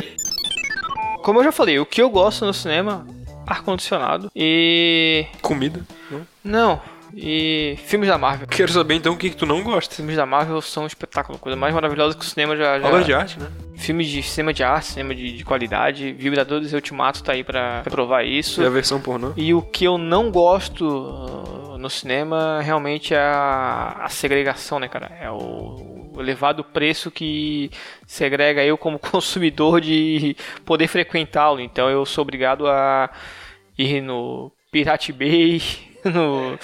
Como 1.23 1.39
eu 1.39 1.43
já 1.43 1.51
falei, 1.51 1.79
o 1.79 1.85
que 1.85 2.01
eu 2.01 2.09
gosto 2.09 2.45
no 2.45 2.53
cinema, 2.53 3.07
ar-condicionado 3.47 4.29
e... 4.35 5.25
Comida. 5.41 5.81
Não? 6.11 6.21
Não, 6.43 6.81
e 7.15 7.75
filmes 7.85 8.09
da 8.09 8.17
Marvel. 8.17 8.47
Quero 8.47 8.71
saber 8.71 8.95
então 8.95 9.13
o 9.13 9.17
que, 9.17 9.29
que 9.29 9.35
tu 9.35 9.45
não 9.45 9.61
gosta. 9.63 9.95
Filmes 9.95 10.15
da 10.15 10.25
Marvel 10.25 10.61
são 10.61 10.83
um 10.83 10.87
espetáculo, 10.87 11.37
coisa 11.37 11.55
mais 11.55 11.73
maravilhosa 11.73 12.17
que 12.17 12.23
o 12.23 12.27
cinema 12.27 12.55
já... 12.55 12.79
já... 12.79 12.87
Obra 12.87 13.03
de 13.03 13.13
arte, 13.13 13.39
né? 13.39 13.51
Filmes 13.75 14.07
de 14.07 14.23
cinema 14.23 14.53
de 14.53 14.63
arte, 14.63 14.87
cinema 14.87 15.13
de, 15.13 15.37
de 15.37 15.45
qualidade. 15.45 16.11
Vingadores 16.13 16.71
e 16.71 16.75
Ultimato 16.75 17.23
tá 17.23 17.33
aí 17.33 17.43
pra, 17.43 17.81
pra 17.81 17.91
provar 17.91 18.23
isso. 18.23 18.61
E 18.61 18.65
a 18.65 18.69
versão 18.69 18.99
pornô. 18.99 19.33
E 19.37 19.53
o 19.53 19.61
que 19.61 19.85
eu 19.85 19.97
não 19.97 20.31
gosto 20.31 20.85
uh, 20.87 21.77
no 21.77 21.89
cinema 21.89 22.61
realmente 22.61 23.13
é 23.13 23.19
a, 23.19 23.99
a 24.01 24.09
segregação, 24.09 24.79
né, 24.79 24.87
cara? 24.87 25.11
É 25.21 25.29
o, 25.29 26.09
o 26.15 26.21
elevado 26.21 26.63
preço 26.63 27.11
que 27.11 27.69
segrega 28.07 28.63
eu 28.63 28.77
como 28.77 28.97
consumidor 28.99 29.81
de 29.81 30.35
poder 30.65 30.87
frequentá-lo. 30.87 31.59
Então 31.59 31.89
eu 31.89 32.05
sou 32.05 32.23
obrigado 32.23 32.67
a 32.67 33.09
ir 33.77 34.01
no 34.01 34.51
Pirate 34.71 35.11
Bay, 35.11 35.61
no 36.05 36.57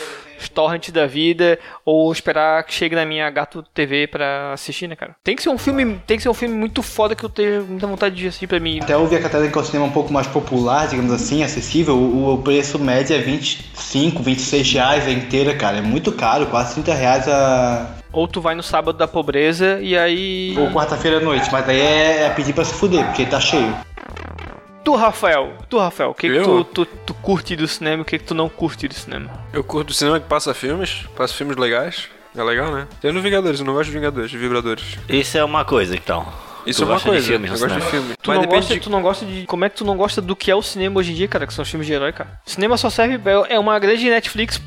torrent 0.48 0.89
da 0.91 1.05
vida 1.05 1.60
ou 1.84 2.12
esperar 2.12 2.63
que 2.63 2.74
chegue 2.74 2.96
na 2.96 3.05
minha 3.05 3.29
Gato 3.29 3.63
TV 3.74 4.08
pra 4.08 4.53
assistir, 4.53 4.88
né, 4.88 4.96
cara? 4.96 5.15
Tem 5.24 5.36
que 5.36 5.43
ser 5.43 5.50
um 5.50 5.58
filme, 5.58 6.00
tem 6.05 6.17
que 6.17 6.24
ser 6.24 6.29
um 6.29 6.34
filme 6.34 6.55
muito 6.55 6.81
foda 6.81 7.15
que 7.15 7.24
eu 7.24 7.29
tenho 7.29 7.65
muita 7.65 7.88
vontade 7.88 8.15
de 8.15 8.27
assistir 8.27 8.48
pra 8.48 8.60
mim. 8.60 8.79
Até 8.81 8.96
o 8.96 9.08
Via 9.08 9.19
Catarina, 9.19 9.51
que 9.51 9.58
é 9.58 9.62
um 9.62 9.65
cinema 9.65 9.86
um 9.86 9.91
pouco 9.91 10.13
mais 10.13 10.27
popular, 10.27 10.88
digamos 10.88 11.12
assim, 11.12 11.43
acessível, 11.43 11.96
o, 11.96 12.34
o 12.34 12.38
preço 12.41 12.79
médio 12.79 13.15
é 13.15 13.19
25, 13.19 14.24
26 14.24 14.74
reais 14.74 15.08
a 15.08 15.12
inteira, 15.12 15.55
cara. 15.55 15.77
É 15.77 15.81
muito 15.81 16.12
caro, 16.12 16.46
quase 16.48 16.74
30 16.75 16.93
reais 16.93 17.27
a. 17.27 17.96
Ou 18.12 18.27
tu 18.27 18.41
vai 18.41 18.55
no 18.55 18.63
sábado 18.63 18.98
da 18.98 19.08
pobreza 19.08 19.79
e 19.81 19.96
aí 19.96 20.55
Ou 20.58 20.72
quarta-feira 20.72 21.17
à 21.17 21.19
noite, 21.19 21.48
mas 21.51 21.65
daí 21.65 21.79
é, 21.79 22.24
é 22.24 22.29
pedir 22.31 22.53
pra 22.53 22.65
se 22.65 22.74
fuder, 22.74 23.05
porque 23.05 23.25
tá 23.25 23.39
cheio. 23.39 23.75
Tu, 24.83 24.95
Rafael, 24.95 25.53
tu, 25.69 25.77
Rafael, 25.77 26.09
o 26.12 26.13
que, 26.13 26.27
que 26.29 26.36
Eu? 26.36 26.63
tu, 26.63 26.86
tu, 26.86 26.86
tu 26.86 27.13
curte 27.15 27.55
do 27.55 27.67
cinema 27.67 27.98
e 27.98 28.01
o 28.01 28.05
que, 28.05 28.17
que 28.17 28.24
tu 28.25 28.33
não 28.33 28.50
curte 28.50 28.88
do 28.88 28.93
cinema? 28.93 29.29
Eu 29.53 29.63
curto 29.63 29.91
o 29.91 29.93
cinema 29.93 30.19
que 30.19 30.27
passa 30.27 30.53
filmes, 30.53 31.03
passa 31.15 31.33
filmes 31.33 31.57
legais. 31.57 32.07
É 32.36 32.43
legal, 32.43 32.71
né? 32.71 32.88
Tem 33.01 33.12
no 33.12 33.21
Vingadores, 33.21 33.59
eu 33.59 33.65
não 33.65 33.74
gosto 33.74 33.88
de 33.88 33.93
Vingadores, 33.95 34.29
de 34.31 34.38
vibradores. 34.38 34.98
Isso 35.09 35.38
é 35.38 35.43
uma 35.43 35.65
coisa, 35.65 35.95
então. 35.95 36.25
Isso 36.65 36.79
Tu 36.79 36.83
é 36.83 36.86
uma 36.86 36.93
gosta 36.93 37.09
de 37.09 37.15
coisa. 37.15 37.27
filmes 37.27 37.51
eu 37.51 37.67
gosto 37.67 37.79
de 37.79 37.86
filme. 37.91 38.13
Tu 38.21 38.29
Mas 38.29 38.39
não, 38.39 38.45
gosta, 38.48 38.74
de... 38.74 38.79
tu 38.79 38.89
não 38.89 39.01
gosta 39.01 39.25
de. 39.25 39.45
Como 39.45 39.65
é 39.65 39.69
que 39.69 39.75
tu 39.77 39.86
não 39.86 39.98
gosta 39.98 40.21
do 40.21 40.36
que 40.36 40.51
é 40.51 40.55
o 40.55 40.62
cinema 40.62 41.00
hoje 41.00 41.12
em 41.12 41.15
dia, 41.15 41.27
cara? 41.27 41.48
Que 41.48 41.53
são 41.53 41.63
os 41.63 41.69
filmes 41.69 41.88
de 41.88 41.93
herói, 41.93 42.12
cara. 42.13 42.39
Cinema 42.45 42.77
só 42.77 42.89
serve. 42.89 43.15
é- 43.29 43.55
É 43.55 43.59
uma 43.59 43.77
grande 43.79 44.07
Netflix. 44.09 44.62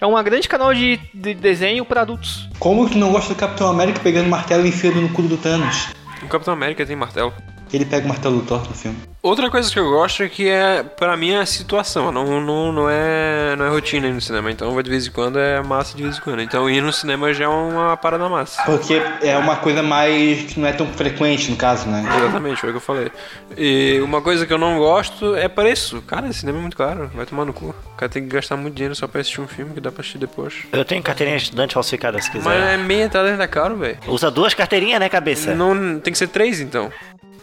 É 0.00 0.06
uma 0.06 0.22
grande 0.22 0.48
canal 0.48 0.74
de, 0.74 0.98
de 1.14 1.34
desenho 1.34 1.84
pra 1.84 2.02
adultos. 2.02 2.48
Como 2.58 2.86
que 2.86 2.92
tu 2.92 2.98
não 2.98 3.12
gosta 3.12 3.32
do 3.32 3.38
Capitão 3.38 3.68
América 3.70 4.00
pegando 4.00 4.28
martelo 4.28 4.66
e 4.66 4.68
enfiando 4.68 5.00
no 5.00 5.08
cu 5.10 5.22
do 5.22 5.36
Thanos? 5.38 5.88
O 6.22 6.26
Capitão 6.28 6.52
América 6.52 6.84
tem 6.84 6.96
martelo. 6.96 7.32
Ele 7.72 7.84
pega 7.84 8.04
o 8.04 8.08
martelo 8.08 8.40
do 8.40 8.46
Thor 8.46 8.60
no 8.68 8.74
filme. 8.74 8.96
Outra 9.20 9.50
coisa 9.50 9.70
que 9.70 9.78
eu 9.78 9.90
gosto 9.90 10.22
é 10.22 10.28
que 10.28 10.48
é, 10.48 10.82
pra 10.82 11.16
mim, 11.16 11.32
é 11.32 11.40
a 11.40 11.46
situação. 11.46 12.12
Não, 12.12 12.40
não, 12.40 12.72
não, 12.72 12.88
é, 12.88 13.56
não 13.56 13.64
é 13.64 13.68
rotina 13.68 14.06
ir 14.06 14.12
no 14.12 14.20
cinema. 14.20 14.50
Então, 14.50 14.80
de 14.80 14.88
vez 14.88 15.08
em 15.08 15.10
quando 15.10 15.38
é 15.38 15.60
massa 15.60 15.96
de 15.96 16.04
vez 16.04 16.18
em 16.18 16.20
quando. 16.20 16.40
Então, 16.40 16.70
ir 16.70 16.80
no 16.80 16.92
cinema 16.92 17.34
já 17.34 17.46
é 17.46 17.48
uma 17.48 17.96
parada 17.96 18.28
massa. 18.28 18.62
Porque 18.62 19.02
é 19.20 19.36
uma 19.36 19.56
coisa 19.56 19.82
mais. 19.82 20.42
que 20.44 20.60
não 20.60 20.68
é 20.68 20.72
tão 20.72 20.86
frequente, 20.86 21.50
no 21.50 21.56
caso, 21.56 21.88
né? 21.88 22.04
Exatamente, 22.16 22.60
foi 22.60 22.70
o 22.70 22.72
que 22.72 22.76
eu 22.76 22.80
falei. 22.80 23.10
E 23.56 24.00
uma 24.02 24.22
coisa 24.22 24.46
que 24.46 24.52
eu 24.52 24.58
não 24.58 24.78
gosto 24.78 25.34
é 25.34 25.48
preço. 25.48 26.00
Cara, 26.02 26.32
cinema 26.32 26.58
é 26.58 26.62
muito 26.62 26.76
caro. 26.76 27.10
Vai 27.12 27.26
tomar 27.26 27.44
no 27.44 27.52
cu. 27.52 27.74
O 27.92 27.96
cara 27.96 28.08
tem 28.08 28.22
que 28.22 28.28
gastar 28.28 28.56
muito 28.56 28.74
dinheiro 28.74 28.94
só 28.94 29.08
pra 29.08 29.20
assistir 29.20 29.40
um 29.40 29.48
filme 29.48 29.74
que 29.74 29.80
dá 29.80 29.90
pra 29.90 30.00
assistir 30.00 30.18
depois. 30.18 30.54
Eu 30.70 30.84
tenho 30.84 31.02
carteirinha 31.02 31.36
de 31.36 31.42
estudante 31.44 31.74
falsificada 31.74 32.22
se 32.22 32.30
quiser. 32.30 32.44
Mas 32.44 32.62
é 32.62 32.76
meia 32.76 33.04
entrada 33.04 33.28
ainda 33.28 33.48
caro, 33.48 33.76
velho. 33.76 33.98
Usa 34.06 34.30
duas 34.30 34.54
carteirinhas, 34.54 35.00
né, 35.00 35.08
cabeça? 35.08 35.54
Não, 35.54 35.98
tem 35.98 36.12
que 36.12 36.18
ser 36.18 36.28
três, 36.28 36.60
então. 36.60 36.90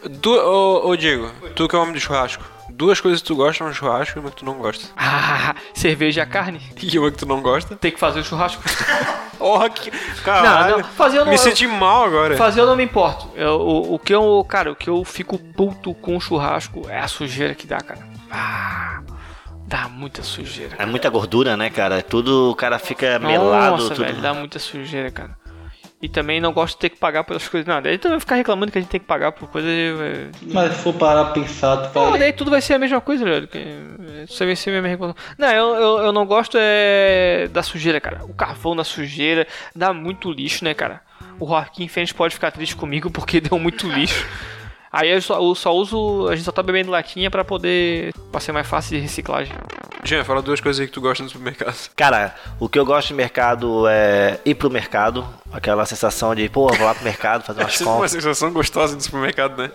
Du 0.09 0.31
ô, 0.31 0.87
ô, 0.89 0.95
Diego, 0.95 1.31
tu 1.55 1.67
que 1.67 1.75
é 1.75 1.79
o 1.79 1.81
homem 1.81 1.93
do 1.93 1.99
churrasco. 1.99 2.43
Duas 2.69 2.99
coisas 2.99 3.21
que 3.21 3.27
tu 3.27 3.35
gosta 3.35 3.63
no 3.63 3.73
churrasco 3.73 4.17
e 4.17 4.21
uma 4.21 4.29
que 4.29 4.37
tu 4.37 4.45
não 4.45 4.55
gosta. 4.55 4.87
Ah, 4.97 5.55
cerveja 5.73 6.23
e 6.23 6.25
carne. 6.25 6.61
E 6.81 6.99
uma 6.99 7.09
que 7.11 7.17
tu 7.17 7.25
não 7.25 7.41
gosta? 7.41 7.75
Tem 7.75 7.91
que 7.91 7.99
fazer 7.99 8.19
o 8.19 8.23
churrasco. 8.23 8.61
Porra, 9.37 9.69
que... 9.69 9.91
Caralho. 10.23 10.71
Não, 10.71 10.77
não, 10.79 10.83
fazer 10.89 11.17
eu 11.19 11.25
não- 11.25 11.31
Me 11.31 11.37
senti 11.37 11.67
mal 11.67 12.03
agora. 12.05 12.35
Fazer 12.35 12.61
eu 12.61 12.65
não 12.65 12.75
me 12.75 12.83
importo. 12.83 13.29
Eu- 13.35 13.59
o, 13.61 13.93
o 13.95 13.99
que 13.99 14.13
eu, 14.13 14.45
cara, 14.49 14.71
o 14.71 14.75
que 14.75 14.89
eu 14.89 15.03
fico 15.05 15.37
puto 15.37 15.93
com 15.93 16.17
o 16.17 16.21
churrasco 16.21 16.85
é 16.89 16.99
a 16.99 17.07
sujeira 17.07 17.53
que 17.53 17.67
dá, 17.67 17.77
cara. 17.77 17.99
Ah, 18.31 19.01
dá 19.67 19.87
muita 19.87 20.23
sujeira. 20.23 20.75
É 20.79 20.85
muita 20.85 21.09
gordura, 21.09 21.55
né, 21.55 21.69
cara? 21.69 22.01
Tudo 22.01 22.51
o 22.51 22.55
cara 22.55 22.79
fica 22.79 23.19
melado, 23.19 23.71
Nossa, 23.77 23.89
tudo. 23.95 24.03
velho, 24.05 24.21
dá 24.21 24.33
muita 24.33 24.57
sujeira, 24.59 25.11
cara. 25.11 25.37
E 26.05 26.09
também 26.09 26.39
não 26.39 26.53
gosto 26.53 26.75
de 26.75 26.81
ter 26.81 26.89
que 26.89 26.97
pagar 26.97 27.23
pelas 27.23 27.47
coisas. 27.47 27.65
Não, 27.67 27.81
daí 27.81 27.97
tu 27.97 28.07
vai 28.09 28.19
ficar 28.19 28.35
reclamando 28.35 28.71
que 28.71 28.77
a 28.77 28.81
gente 28.81 28.91
tem 28.91 28.99
que 28.99 29.07
pagar 29.07 29.31
por 29.31 29.49
coisa. 29.49 29.67
eh, 29.67 30.29
Mas 30.53 30.73
se 30.73 30.83
for 30.83 30.93
parar 30.93 31.25
pra 31.25 31.33
pensar, 31.41 31.77
tu 31.77 31.97
Não, 31.99 32.11
vai. 32.11 32.19
daí 32.19 32.31
tudo 32.31 32.51
vai 32.51 32.61
ser 32.61 32.75
a 32.75 32.79
mesma 32.79 33.01
coisa, 33.01 33.25
velho. 33.25 33.49
Você 34.27 34.45
vai 34.45 34.55
ser 34.55 34.69
a 34.69 34.73
mesma 34.73 34.87
reclamação. 34.89 35.23
Não, 35.35 35.47
eu, 35.51 35.73
eu, 35.75 35.97
eu 36.05 36.11
não 36.11 36.25
gosto 36.27 36.57
é 36.59 37.47
da 37.51 37.63
sujeira, 37.63 37.99
cara. 37.99 38.23
O 38.25 38.35
carvão 38.35 38.75
da 38.75 38.83
sujeira 38.83 39.47
dá 39.75 39.91
muito 39.91 40.31
lixo, 40.31 40.63
né, 40.63 40.75
cara? 40.75 41.01
O 41.39 41.47
Joaquim 41.47 41.87
Fênix 41.87 42.11
pode 42.11 42.35
ficar 42.35 42.51
triste 42.51 42.75
comigo 42.75 43.09
porque 43.09 43.41
deu 43.41 43.57
muito 43.57 43.89
lixo. 43.89 44.27
Aí 44.91 45.09
eu 45.09 45.21
só, 45.21 45.39
eu 45.41 45.55
só 45.55 45.73
uso. 45.75 46.27
A 46.29 46.35
gente 46.35 46.45
só 46.45 46.51
tá 46.51 46.61
bebendo 46.61 46.91
latinha 46.91 47.31
pra 47.31 47.43
poder. 47.43 48.13
pra 48.31 48.39
ser 48.39 48.51
mais 48.51 48.67
fácil 48.67 48.95
de 48.95 49.01
reciclagem. 49.01 49.53
Jean, 50.05 50.23
fala 50.23 50.41
duas 50.41 50.61
coisas 50.61 50.79
aí 50.79 50.85
que 50.87 50.93
tu 50.93 51.01
gosta 51.01 51.23
no 51.23 51.29
supermercado. 51.29 51.75
Cara, 51.95 52.35
o 52.59 52.69
que 52.69 52.77
eu 52.77 52.85
gosto 52.85 53.07
de 53.07 53.13
mercado 53.15 53.87
é 53.87 54.39
ir 54.45 54.53
pro 54.55 54.69
mercado. 54.69 55.25
Aquela 55.51 55.85
sensação 55.85 56.35
de, 56.35 56.47
pô, 56.49 56.67
vou 56.67 56.85
lá 56.85 56.93
pro 56.93 57.03
mercado 57.03 57.43
fazer 57.43 57.61
É 57.61 57.63
umas 57.63 57.81
uma 57.81 57.91
compras. 57.93 58.11
sensação 58.11 58.51
gostosa 58.51 58.93
no 58.95 59.01
supermercado, 59.01 59.57
né? 59.61 59.71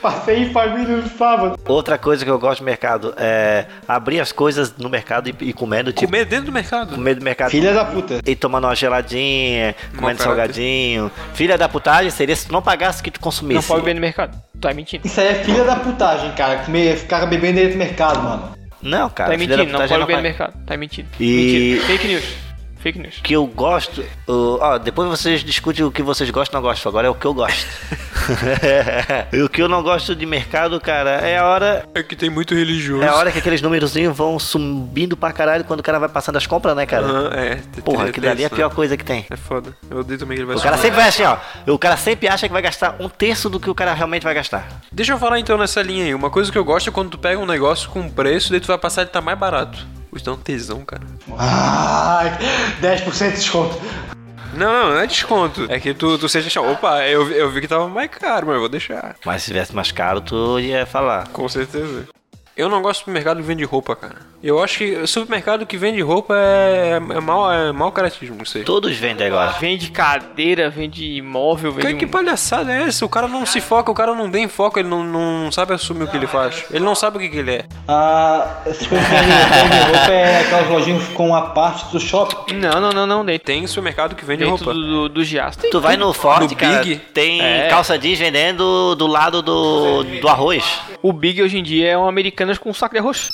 Passei 0.00 0.44
em 0.44 0.52
família 0.52 0.96
no 0.96 1.08
sábado. 1.08 1.58
Outra 1.66 1.98
coisa 1.98 2.24
que 2.24 2.30
eu 2.30 2.38
gosto 2.38 2.58
de 2.58 2.64
mercado 2.64 3.14
é 3.16 3.66
abrir 3.88 4.20
as 4.20 4.30
coisas 4.32 4.76
no 4.76 4.88
mercado 4.88 5.28
e, 5.28 5.34
e 5.40 5.52
comendo, 5.52 5.92
tipo, 5.92 6.06
Comer 6.06 6.24
dentro 6.24 6.46
do 6.46 6.52
mercado. 6.52 6.94
comer 6.94 7.14
do 7.14 7.24
mercado. 7.24 7.50
Filha 7.50 7.72
da 7.72 7.84
puta. 7.84 8.20
E 8.24 8.36
tomando 8.36 8.64
uma 8.66 8.74
geladinha, 8.76 9.74
comendo 9.96 10.22
salgadinho. 10.22 11.10
Filha 11.34 11.56
da 11.58 11.68
putagem 11.68 12.10
seria 12.10 12.36
se 12.36 12.46
tu 12.46 12.52
não 12.52 12.62
pagasse 12.62 13.02
que 13.02 13.10
tu 13.10 13.18
consumisse. 13.20 13.60
Não 13.60 13.62
pode 13.62 13.80
beber 13.82 13.94
no 13.94 14.00
mercado. 14.00 14.36
Tá 14.60 14.72
mentindo. 14.72 15.06
Isso 15.06 15.20
aí 15.20 15.28
é 15.28 15.34
filha 15.42 15.64
da 15.64 15.76
putagem, 15.76 16.30
cara. 16.32 16.58
Comer, 16.64 16.96
ficar 16.96 17.26
bebendo 17.26 17.54
dentro 17.56 17.72
do 17.72 17.78
mercado, 17.78 18.22
mano. 18.22 18.61
Não, 18.82 19.08
cara. 19.10 19.30
Tá 19.32 19.36
mentindo, 19.38 19.64
não 19.66 19.78
pode 19.86 20.00
beber 20.00 20.16
no 20.16 20.22
mercado. 20.22 20.54
Tá 20.66 20.76
mentindo. 20.76 21.08
E- 21.20 21.76
Mentira. 21.76 21.86
Fake 21.86 22.08
news. 22.08 22.24
Fake 22.82 22.98
news. 22.98 23.20
que 23.22 23.32
eu 23.34 23.46
gosto. 23.46 24.04
Ó, 24.26 24.78
depois 24.78 25.08
vocês 25.08 25.42
discutem 25.44 25.84
o 25.84 25.90
que 25.92 26.02
vocês 26.02 26.28
gostam 26.30 26.58
ou 26.58 26.62
não 26.62 26.68
gostam. 26.70 26.90
Agora 26.90 27.06
é 27.06 27.10
o 27.10 27.14
que 27.14 27.24
eu 27.24 27.32
gosto. 27.34 27.64
e 29.32 29.40
o 29.40 29.48
que 29.48 29.62
eu 29.62 29.68
não 29.68 29.82
gosto 29.82 30.14
de 30.14 30.26
mercado, 30.26 30.80
cara, 30.80 31.10
é 31.26 31.38
a 31.38 31.44
hora. 31.46 31.84
É 31.94 32.02
que 32.02 32.16
tem 32.16 32.28
muito 32.30 32.54
religioso. 32.54 33.02
É 33.04 33.08
a 33.08 33.14
hora 33.14 33.30
que 33.32 33.38
aqueles 33.38 33.62
númerozinhos 33.62 34.16
vão 34.16 34.38
subindo 34.38 35.16
pra 35.16 35.32
caralho 35.32 35.64
quando 35.64 35.80
o 35.80 35.82
cara 35.82 35.98
vai 35.98 36.08
passando 36.08 36.36
as 36.36 36.46
compras, 36.46 36.74
né, 36.76 36.84
cara? 36.86 37.06
Aham, 37.06 37.30
é. 37.34 37.54
tem- 37.56 37.84
Porra, 37.84 37.98
tem- 38.04 38.10
aquilo 38.10 38.28
ali 38.30 38.42
é 38.42 38.46
a 38.46 38.48
tem 38.50 38.56
pior 38.56 38.70
coisa 38.70 38.96
que 38.96 39.04
tem. 39.04 39.20
né? 39.20 39.26
É 39.30 39.36
foda. 39.36 39.76
Eu 39.90 39.98
odeio 39.98 40.18
também 40.18 40.36
que 40.36 40.42
ele 40.42 40.46
vai 40.46 40.56
O 40.56 40.60
cara 40.62 40.76
sempre 40.76 40.96
vai 40.96 41.08
assim, 41.08 41.22
ó. 41.24 41.36
O 41.68 41.78
cara 41.78 41.96
sempre 41.96 42.28
acha 42.28 42.46
que 42.46 42.52
vai 42.52 42.62
gastar 42.62 42.96
um 42.98 43.08
terço 43.08 43.48
do 43.48 43.60
que 43.60 43.70
o 43.70 43.74
cara 43.74 43.92
realmente 43.94 44.22
vai 44.24 44.34
gastar. 44.34 44.66
Deixa 44.90 45.12
eu 45.12 45.18
falar 45.18 45.38
então 45.38 45.56
nessa 45.56 45.82
linha 45.82 46.04
aí. 46.04 46.14
Uma 46.14 46.30
coisa 46.30 46.50
que 46.50 46.58
eu 46.58 46.64
gosto 46.64 46.88
é 46.88 46.92
quando 46.92 47.10
tu 47.10 47.18
pega 47.18 47.38
um 47.40 47.46
negócio 47.46 47.88
com 47.90 48.08
preço, 48.08 48.50
daí 48.50 48.60
tu 48.60 48.66
vai 48.66 48.78
passar 48.78 49.02
ele 49.02 49.10
tá 49.10 49.20
mais 49.20 49.38
barato. 49.38 49.86
Isso 50.14 50.24
dá 50.24 50.32
um 50.32 50.36
tesão, 50.36 50.84
cara. 50.84 51.02
Ai, 51.38 52.30
10% 52.80 53.30
de 53.30 53.36
desconto. 53.36 53.78
Não, 54.54 54.70
não, 54.70 54.90
não 54.90 55.00
é 55.00 55.06
desconto. 55.06 55.66
É 55.70 55.80
que 55.80 55.94
tu, 55.94 56.18
tu 56.18 56.28
sente 56.28 56.46
achar, 56.48 56.60
opa, 56.60 57.06
eu, 57.08 57.24
vi- 57.24 57.34
eu 57.38 57.50
vi 57.50 57.62
que 57.62 57.68
tava 57.68 57.88
mais 57.88 58.10
caro, 58.10 58.46
mas 58.46 58.54
eu 58.54 58.60
vou 58.60 58.68
deixar. 58.68 59.16
Mas 59.24 59.42
se 59.42 59.48
tivesse 59.48 59.74
mais 59.74 59.90
caro, 59.90 60.20
tu 60.20 60.60
ia 60.60 60.84
falar. 60.84 61.28
Com 61.28 61.48
certeza. 61.48 62.06
Eu 62.56 62.68
não 62.68 62.82
gosto 62.82 62.98
de 62.98 63.04
supermercado 63.04 63.36
que 63.38 63.42
vende 63.44 63.64
roupa, 63.64 63.96
cara. 63.96 64.16
Eu 64.42 64.62
acho 64.62 64.78
que 64.78 65.06
supermercado 65.06 65.64
que 65.64 65.76
vende 65.76 66.00
roupa 66.02 66.34
é, 66.36 66.96
é, 66.96 67.20
mau, 67.20 67.50
é 67.50 67.72
mau 67.72 67.90
caratismo, 67.92 68.36
não 68.36 68.44
sei. 68.44 68.62
Todos 68.64 68.94
vendem 68.96 69.26
agora. 69.28 69.52
Vende 69.52 69.90
cadeira, 69.90 70.68
vende 70.68 71.04
imóvel, 71.16 71.72
Que, 71.74 71.82
vende. 71.86 71.98
que 72.00 72.06
palhaçada 72.06 72.72
é 72.72 72.82
essa? 72.82 73.06
O 73.06 73.08
cara 73.08 73.26
não 73.28 73.46
se 73.46 73.60
foca, 73.60 73.90
o 73.90 73.94
cara 73.94 74.14
não 74.14 74.30
tem 74.30 74.48
foco, 74.48 74.78
ele 74.78 74.88
não, 74.88 75.02
não 75.04 75.50
sabe 75.52 75.72
assumir 75.72 76.04
o 76.04 76.08
que 76.08 76.16
ele 76.16 76.26
faz. 76.26 76.64
Ele 76.70 76.84
não 76.84 76.94
sabe 76.94 77.16
o 77.16 77.20
que, 77.20 77.28
que 77.30 77.38
ele 77.38 77.52
é. 77.52 77.64
Ah, 77.88 78.60
coisas 78.64 78.82
que 78.86 78.94
vendem 78.94 79.82
roupa 79.84 80.12
é 80.12 80.40
aquelas 80.42 80.68
lojinhas 80.68 81.08
com 81.08 81.34
a 81.34 81.42
parte 81.42 81.90
do 81.92 82.00
shopping. 82.00 82.54
Não, 82.54 82.80
não, 82.80 82.90
não, 82.92 83.06
não. 83.06 83.24
Dentro, 83.24 83.46
Tem 83.46 83.66
supermercado 83.66 84.14
que 84.14 84.24
vende 84.24 84.44
dentro 84.44 84.56
roupa. 84.56 84.74
do, 84.74 84.80
do, 84.86 85.08
do 85.08 85.24
Giaço. 85.24 85.58
Tem 85.60 85.70
Tu 85.70 85.80
vai 85.80 85.96
no 85.96 86.12
Forte, 86.12 86.50
No 86.54 86.56
cara, 86.60 86.82
Big? 86.82 86.96
tem 87.14 87.40
É. 87.40 87.68
calça 87.68 87.98
jeans 87.98 88.18
vendendo 88.18 88.94
do 88.96 89.06
lado 89.06 89.40
do, 89.40 90.02
do 90.02 90.28
arroz. 90.28 90.80
O 91.00 91.12
Big 91.12 91.40
hoje 91.42 91.58
em 91.58 91.62
dia 91.62 91.88
é 91.90 91.96
um 91.98 92.06
Com 92.58 92.70
um 92.70 92.74
saco 92.74 92.94
de 92.94 93.00
arroz. 93.00 93.28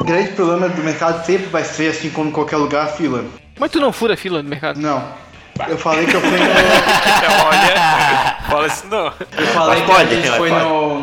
O 0.00 0.04
grande 0.04 0.32
problema 0.32 0.68
do 0.68 0.82
mercado 0.82 1.24
sempre 1.24 1.46
vai 1.46 1.64
ser, 1.64 1.90
assim 1.90 2.10
como 2.10 2.30
em 2.30 2.32
qualquer 2.32 2.56
lugar, 2.56 2.84
a 2.86 2.88
fila. 2.88 3.24
Mas 3.58 3.70
tu 3.70 3.80
não 3.80 3.92
fura 3.92 4.14
a 4.14 4.16
fila 4.16 4.42
do 4.42 4.48
mercado. 4.48 4.78
Não. 4.80 5.02
Eu 5.68 5.76
falei 5.76 6.06
que 6.06 6.14
eu 6.14 6.20
fui 6.20 6.30
no. 6.30 6.36
Olha, 7.46 8.36
fala 8.48 8.66
isso 8.66 8.86
não. 8.86 9.06
Eu 9.06 9.46
falei 9.48 9.68
Mas 9.68 9.80
que 9.80 9.86
pode, 9.86 10.02
a 10.02 10.16
gente 10.16 10.28
mas 10.28 10.38
foi 10.38 10.50
pode. 10.50 10.64
no, 10.64 11.02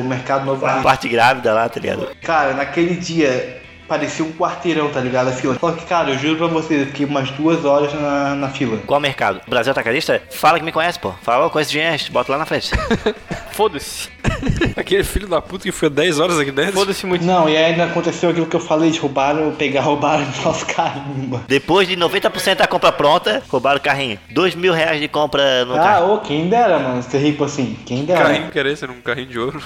no 0.00 0.02
Mercado 0.08 0.44
Novo 0.44 0.66
Rio. 0.66 0.82
Parte 0.82 1.08
grávida 1.08 1.54
lá, 1.54 1.68
tá 1.68 1.78
ligado? 1.80 2.08
Cara, 2.22 2.54
naquele 2.54 2.96
dia 2.96 3.62
parecia 3.94 4.24
um 4.24 4.32
quarteirão, 4.32 4.90
tá 4.90 5.00
ligado? 5.00 5.28
A 5.28 5.32
fila. 5.32 5.56
Só 5.60 5.70
que, 5.70 5.84
cara, 5.86 6.10
eu 6.10 6.18
juro 6.18 6.36
pra 6.36 6.46
vocês, 6.48 6.80
eu 6.80 6.86
fiquei 6.88 7.06
umas 7.06 7.30
duas 7.30 7.64
horas 7.64 7.92
na, 7.94 8.34
na 8.34 8.48
fila. 8.48 8.78
Qual 8.84 8.98
mercado? 8.98 9.40
Brasil 9.46 9.70
Atacadista? 9.70 10.20
Fala 10.32 10.58
que 10.58 10.64
me 10.64 10.72
conhece, 10.72 10.98
pô. 10.98 11.12
Fala 11.22 11.48
com 11.48 11.60
esse 11.60 11.72
gente, 11.72 12.10
bota 12.10 12.32
lá 12.32 12.38
na 12.38 12.44
frente. 12.44 12.72
Foda-se. 13.52 14.08
Aquele 14.76 15.04
filho 15.04 15.28
da 15.28 15.40
puta 15.40 15.62
que 15.62 15.70
foi 15.70 15.88
10 15.88 16.18
horas 16.18 16.38
aqui 16.40 16.50
dentro. 16.50 16.72
Foda-se 16.72 17.06
muito. 17.06 17.24
Não, 17.24 17.48
e 17.48 17.56
ainda 17.56 17.84
aconteceu 17.84 18.30
aquilo 18.30 18.46
que 18.46 18.56
eu 18.56 18.60
falei 18.60 18.90
de 18.90 18.98
roubaram, 18.98 19.52
pegar, 19.52 19.82
roubaram 19.82 20.26
nosso 20.44 20.66
carrinho. 20.66 21.40
Depois 21.46 21.86
de 21.86 21.96
90% 21.96 22.56
da 22.56 22.66
compra 22.66 22.90
pronta, 22.90 23.42
roubaram 23.48 23.78
o 23.78 23.80
carrinho. 23.82 24.18
Dois 24.30 24.56
mil 24.56 24.72
reais 24.72 25.00
de 25.00 25.06
compra 25.06 25.64
no 25.64 25.74
Ah, 25.74 25.78
carro. 25.78 26.14
ô, 26.14 26.18
quem 26.18 26.48
dera, 26.48 26.80
mano, 26.80 27.00
ser 27.02 27.18
rico 27.18 27.44
assim. 27.44 27.78
Quem 27.86 28.04
dera. 28.04 28.22
Carrinho 28.24 28.50
querer 28.50 28.76
ser 28.76 28.90
um 28.90 29.00
carrinho 29.00 29.28
de 29.28 29.38
ouro. 29.38 29.62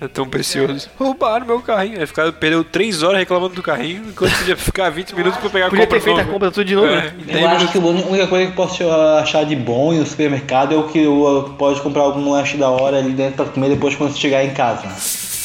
É 0.00 0.06
tão 0.06 0.28
precioso. 0.28 0.88
Roubaram 0.96 1.44
meu 1.44 1.60
carrinho. 1.60 1.98
Aí 1.98 2.06
ficaram, 2.06 2.32
perdeu 2.32 2.62
3 2.62 3.02
horas 3.02 3.18
reclamando 3.18 3.54
do 3.54 3.62
carrinho, 3.62 4.04
enquanto 4.08 4.32
podia 4.38 4.56
ficar 4.56 4.90
20 4.90 5.14
minutos 5.16 5.40
pra 5.40 5.50
pegar 5.50 5.66
a 5.66 5.70
Podia 5.70 5.86
compra 5.86 5.98
ter 5.98 6.04
feito 6.04 6.20
a 6.20 6.24
compra 6.24 6.50
tudo 6.52 6.64
de 6.64 6.74
novo, 6.76 6.86
É, 6.86 6.96
né? 7.02 7.12
em 7.18 7.24
10 7.24 7.40
Eu 7.40 7.48
acho 7.48 7.56
minutos. 7.58 7.72
que 7.72 7.78
a 8.06 8.08
única 8.10 8.26
coisa 8.28 8.44
que 8.46 8.52
eu 8.52 8.56
posso 8.56 8.90
achar 8.90 9.44
de 9.44 9.56
bom 9.56 9.92
no 9.92 10.06
supermercado 10.06 10.72
é 10.74 10.78
o 10.78 10.84
que 10.84 11.00
eu 11.00 11.54
pode 11.58 11.80
comprar 11.80 12.02
algum 12.02 12.30
lanche 12.30 12.56
da 12.56 12.68
hora 12.70 12.98
ali 12.98 13.10
dentro 13.12 13.44
pra 13.44 13.52
comer 13.52 13.70
depois 13.70 13.96
quando 13.96 14.12
você 14.12 14.18
chegar 14.18 14.44
em 14.44 14.54
casa. 14.54 14.88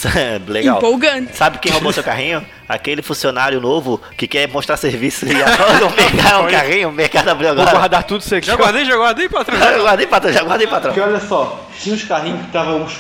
Legal. 0.48 0.78
Empolgante. 0.78 1.36
Sabe 1.38 1.58
quem 1.60 1.72
roubou 1.72 1.92
seu 1.94 2.04
carrinho? 2.04 2.46
Aquele 2.68 3.02
funcionário 3.02 3.60
novo 3.62 4.02
que 4.18 4.28
quer 4.28 4.48
mostrar 4.48 4.78
serviço 4.78 5.26
e 5.26 5.36
agora 5.44 5.80
não 5.80 5.92
pegar 5.92 6.42
um 6.42 6.48
carrinho, 6.48 6.90
o 6.90 6.92
mercado 6.92 7.28
abriu 7.30 7.54
Vou 7.54 7.62
agora. 7.62 7.78
guardar 7.78 8.04
tudo 8.04 8.22
isso 8.22 8.34
aqui. 8.36 8.48
Já 8.48 8.56
guardei, 8.56 8.86
já 8.86 8.96
guardei, 8.96 9.30
patrão. 9.30 9.60
Já 9.60 9.78
guardei 9.80 10.08
patrão, 10.08 10.32
já 10.34 10.44
guardei 10.44 10.68
patrão. 10.68 10.94
Porque 10.94 11.08
olha 11.08 11.20
só, 11.20 11.68
tinha 11.80 11.94
uns 11.96 12.04
carrinhos 12.04 12.40
que 12.40 12.48
estavam 12.48 12.82
uns- 12.84 12.98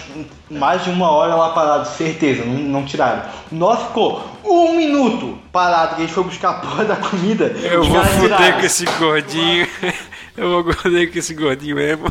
mais 0.51 0.83
de 0.83 0.89
uma 0.89 1.09
hora 1.09 1.33
lá 1.35 1.49
parados, 1.49 1.89
certeza, 1.91 2.43
não, 2.45 2.53
não 2.53 2.83
tiraram. 2.85 3.23
O 3.51 3.55
nosso 3.55 3.87
ficou 3.87 4.23
um 4.45 4.73
minuto 4.75 5.39
parado, 5.51 5.95
que 5.95 6.01
a 6.01 6.05
gente 6.05 6.13
foi 6.13 6.23
buscar 6.25 6.49
a 6.49 6.53
porra 6.55 6.83
da 6.85 6.95
comida. 6.97 7.45
Eu 7.63 7.81
os 7.81 7.87
vou 7.87 8.03
fuder 8.03 8.55
com 8.59 8.65
esse 8.65 8.85
gordinho. 8.99 9.67
Eu 10.35 10.63
vou 10.63 10.73
foder 10.73 11.11
com 11.11 11.19
esse 11.19 11.33
gordinho 11.33 11.75
mesmo. 11.75 12.05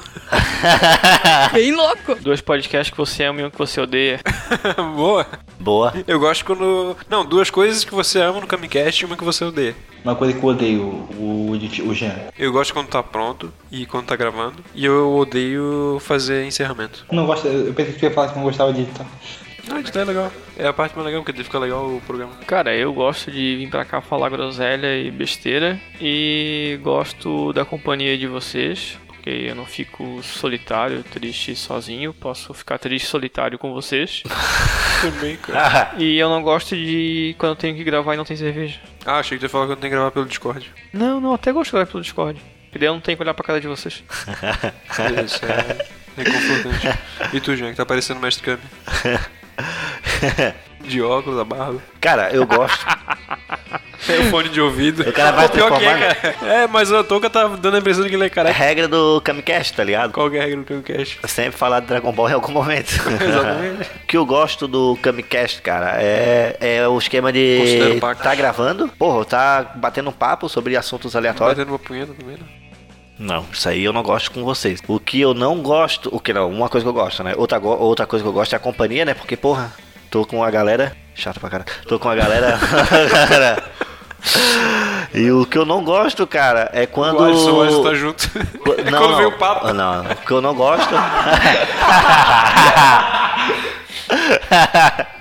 Bem 1.52 1.75
louco. 1.75 2.14
Dois 2.21 2.41
podcasts 2.41 2.91
que 2.91 2.97
você 2.97 3.25
ama 3.25 3.41
e 3.41 3.45
um 3.45 3.50
que 3.50 3.59
você 3.59 3.81
odeia. 3.81 4.21
Boa. 4.95 5.26
Boa. 5.59 5.93
Eu 6.07 6.21
gosto 6.21 6.45
quando. 6.45 6.97
Não, 7.09 7.25
duas 7.25 7.50
coisas 7.50 7.85
que 7.85 7.93
você 7.95 8.21
ama 8.21 8.41
no 8.41 8.47
Camicast 8.47 9.02
e 9.02 9.07
uma 9.07 9.17
que 9.17 9.25
você 9.25 9.45
odeia. 9.45 9.75
Uma 10.05 10.14
coisa 10.14 10.33
que 10.33 10.45
eu 10.45 10.49
odeio, 10.49 10.83
o, 10.83 11.52
o, 11.52 11.88
o 11.88 11.95
Jean. 11.95 12.14
Eu 12.38 12.52
gosto 12.52 12.73
quando 12.73 12.88
tá 12.88 13.02
pronto 13.02 13.52
e 13.71 13.87
quando 13.87 14.07
tá 14.07 14.17
gravando. 14.17 14.62
E 14.75 14.85
eu 14.85 15.14
odeio 15.17 15.99
fazer 16.00 16.45
encerramento. 16.45 17.05
Não 17.11 17.26
gosto, 17.26 17.47
eu 17.49 17.73
pensei 17.75 17.93
que 17.95 18.00
você 18.00 18.07
ia 18.07 18.12
falar 18.12 18.29
que 18.29 18.37
não 18.37 18.45
gostava 18.45 18.73
de 18.73 18.83
editar. 18.83 19.07
Não, 19.69 19.78
editar 19.78 20.00
é 20.00 20.04
legal. 20.04 20.33
É 20.59 20.66
a 20.66 20.73
parte 20.73 20.95
mais 20.95 21.07
legal, 21.07 21.23
porque 21.23 21.42
fica 21.45 21.59
legal 21.59 21.87
o 21.87 22.00
programa. 22.00 22.33
Cara, 22.47 22.75
eu 22.75 22.92
gosto 22.92 23.31
de 23.31 23.57
vir 23.57 23.71
pra 23.71 23.85
cá 23.85 24.00
falar 24.00 24.28
groselha 24.28 24.99
e 24.99 25.11
besteira. 25.11 25.81
E 26.00 26.78
gosto 26.83 27.52
da 27.52 27.64
companhia 27.64 28.19
de 28.19 28.26
vocês. 28.26 28.99
porque 29.07 29.31
eu 29.31 29.54
não 29.54 29.64
fico 29.64 30.21
solitário, 30.23 31.02
triste 31.04 31.54
sozinho. 31.54 32.12
Posso 32.12 32.52
ficar 32.52 32.76
triste 32.78 33.07
solitário 33.07 33.57
com 33.59 33.73
vocês. 33.73 34.23
Também, 35.00 35.37
cara. 35.37 35.92
E 35.99 36.19
eu 36.19 36.28
não 36.28 36.42
gosto 36.42 36.75
de 36.76 37.35
quando 37.38 37.50
eu 37.50 37.57
tenho 37.57 37.76
que 37.76 37.85
gravar 37.85 38.14
e 38.14 38.16
não 38.16 38.25
tem 38.25 38.37
cerveja. 38.37 38.81
Ah, 39.07 39.19
achei 39.19 39.37
que 39.38 39.40
tu 39.40 39.45
ia 39.45 39.49
falar 39.49 39.66
que 39.66 39.73
eu 39.73 39.76
tenho 39.76 39.90
que 39.90 39.97
gravar 39.97 40.11
pelo 40.11 40.26
Discord. 40.26 40.71
Não, 40.92 41.21
não, 41.21 41.35
até 41.35 41.52
gosto 41.52 41.66
de 41.71 41.73
gravar 41.76 41.87
pelo 41.90 42.02
Discord. 42.02 42.40
Porque 42.64 42.78
daí 42.78 42.88
eu 42.88 42.95
não 42.95 43.00
tenho 43.00 43.16
que 43.16 43.23
olhar 43.23 43.35
pra 43.35 43.45
cara 43.45 43.61
de 43.61 43.69
vocês. 43.69 44.02
Isso 45.25 45.45
é 45.45 45.87
reconfortante. 46.16 46.99
E 47.33 47.40
tu, 47.40 47.54
Jean, 47.57 47.71
que 47.71 47.76
tá 47.76 47.85
parecendo 47.87 48.19
o 48.19 48.23
Mestre 48.23 48.45
Kami? 48.45 48.62
De 50.83 51.00
óculos, 51.00 51.38
a 51.38 51.45
barba. 51.45 51.81
Cara, 52.00 52.31
eu 52.33 52.45
gosto. 52.45 52.85
Tem 54.05 54.19
o 54.26 54.31
fone 54.31 54.49
de 54.49 54.61
ouvido. 54.61 55.02
O 55.09 55.12
cara 55.12 55.31
vai 55.31 55.49
Pô, 55.49 55.55
pior 55.55 55.79
que 55.79 55.85
é, 55.85 55.95
transformar, 55.95 56.37
cara. 56.41 56.55
É, 56.55 56.67
mas 56.67 56.93
a 56.93 57.05
touca 57.05 57.31
tá 57.31 57.47
dando 57.47 57.76
a 57.76 57.79
impressão 57.79 58.02
de 58.02 58.11
que 58.11 58.17
ele 58.17 58.25
é 58.25 58.26
É 58.26 58.31
careca. 58.31 58.59
regra 58.59 58.88
do 58.88 59.21
Kamicast, 59.21 59.75
tá 59.75 59.85
ligado? 59.85 60.12
Qual 60.12 60.29
que 60.29 60.37
é 60.37 60.41
a 60.41 60.43
regra 60.43 60.59
do 60.59 60.64
Camcast? 60.64 61.21
Sempre 61.29 61.57
falar 61.57 61.81
de 61.81 61.87
Dragon 61.87 62.11
Ball 62.11 62.31
em 62.31 62.33
algum 62.33 62.50
momento. 62.50 62.91
Exatamente. 62.99 63.91
O 64.02 64.07
que 64.09 64.17
eu 64.17 64.26
gosto 64.26 64.67
do 64.67 64.99
Kamicast, 65.00 65.62
cara, 65.62 66.02
é, 66.02 66.57
é 66.61 66.88
o 66.88 66.99
esquema 66.99 67.33
de 67.33 68.00
tá 68.21 68.35
gravando, 68.35 68.88
porra, 68.88 69.25
tá 69.25 69.73
batendo 69.76 70.11
um 70.11 70.12
papo 70.12 70.49
sobre 70.49 70.76
assuntos 70.76 71.14
aleatórios. 71.14 71.57
Batendo 71.57 71.73
uma 71.73 71.79
punheta 71.79 72.12
também, 72.12 72.37
né? 72.37 72.45
Não, 73.19 73.47
isso 73.52 73.69
aí 73.69 73.85
eu 73.85 73.93
não 73.93 74.02
gosto 74.02 74.33
com 74.33 74.43
vocês. 74.43 74.81
O 74.88 74.99
que 74.99 75.21
eu 75.21 75.33
não 75.33 75.62
gosto, 75.62 76.09
o 76.12 76.19
que 76.19 76.33
não, 76.33 76.50
uma 76.50 76.69
coisa 76.69 76.85
que 76.85 76.88
eu 76.88 76.93
gosto, 76.93 77.23
né? 77.23 77.35
Outra, 77.37 77.61
outra 77.61 78.05
coisa 78.05 78.25
que 78.25 78.29
eu 78.29 78.33
gosto 78.33 78.52
é 78.52 78.57
a 78.57 78.59
companhia, 78.59 79.05
né? 79.05 79.14
Porque, 79.14 79.37
porra, 79.37 79.73
tô 80.12 80.25
com 80.25 80.45
a 80.45 80.50
galera. 80.50 80.92
Chato 81.14 81.40
pra 81.40 81.50
caralho. 81.50 81.71
Tô 81.88 81.99
com 81.99 82.09
a 82.09 82.14
galera. 82.14 82.59
e 85.12 85.31
o 85.33 85.45
que 85.45 85.59
eu 85.59 85.66
não 85.66 85.83
gosto, 85.83 86.26
cara, 86.26 86.71
é 86.73 86.87
quando. 86.87 87.19
O 87.21 87.25
Alisson, 87.25 87.50
o 87.52 87.62
Alisson 87.62 87.83
tá 87.83 87.95
junto. 87.95 88.31
É 88.78 88.90
Não, 88.90 88.99
Quando 89.00 89.11
não. 89.11 89.16
veio 89.16 89.28
o 89.31 89.38
papo. 89.38 89.73
Não, 89.73 90.02
o 90.02 90.16
que 90.16 90.31
eu 90.31 90.40
não 90.40 90.54
gosto. 90.54 90.95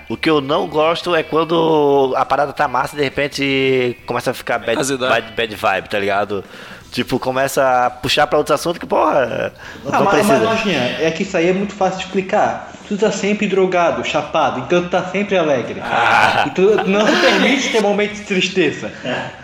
o 0.10 0.17
que 0.17 0.29
eu 0.29 0.41
não 0.41 0.67
gosto 0.67 1.15
é 1.15 1.24
quando 1.24 2.13
a 2.17 2.25
parada 2.25 2.53
tá 2.53 2.67
massa 2.67 2.95
e 2.95 2.98
de 2.98 3.03
repente 3.03 3.98
começa 4.05 4.31
a 4.31 4.33
ficar 4.33 4.60
bad, 4.60 4.75
bad, 4.98 5.31
bad 5.36 5.55
vibe, 5.55 5.89
tá 5.89 6.00
ligado? 6.00 6.43
Tipo, 6.91 7.17
começa 7.19 7.86
a 7.86 7.89
puxar 7.89 8.27
pra 8.27 8.38
outros 8.38 8.53
assuntos 8.60 8.77
que, 8.79 8.86
porra, 8.86 9.53
não, 9.83 9.93
Ah, 9.93 10.01
mas, 10.01 10.10
precisa. 10.25 10.39
mas, 10.45 10.60
Jean, 10.62 10.81
é 11.00 11.10
que 11.12 11.24
isso 11.24 11.38
aí 11.38 11.48
é 11.50 11.53
muito 11.53 11.74
fácil 11.74 12.00
de 12.00 12.05
explicar. 12.05 12.71
Tu 12.91 12.98
tá 12.98 13.10
sempre 13.10 13.48
drogado, 13.48 14.03
chapado, 14.03 14.60
então 14.60 14.83
tu 14.83 14.89
tá 14.89 15.01
sempre 15.05 15.38
alegre. 15.38 15.79
Ah. 15.81 16.43
E 16.48 16.50
tu, 16.50 16.75
tu 16.75 16.89
não 16.89 17.07
se 17.07 17.21
permite 17.21 17.71
ter 17.71 17.81
momentos 17.81 18.17
de 18.17 18.25
tristeza. 18.25 18.91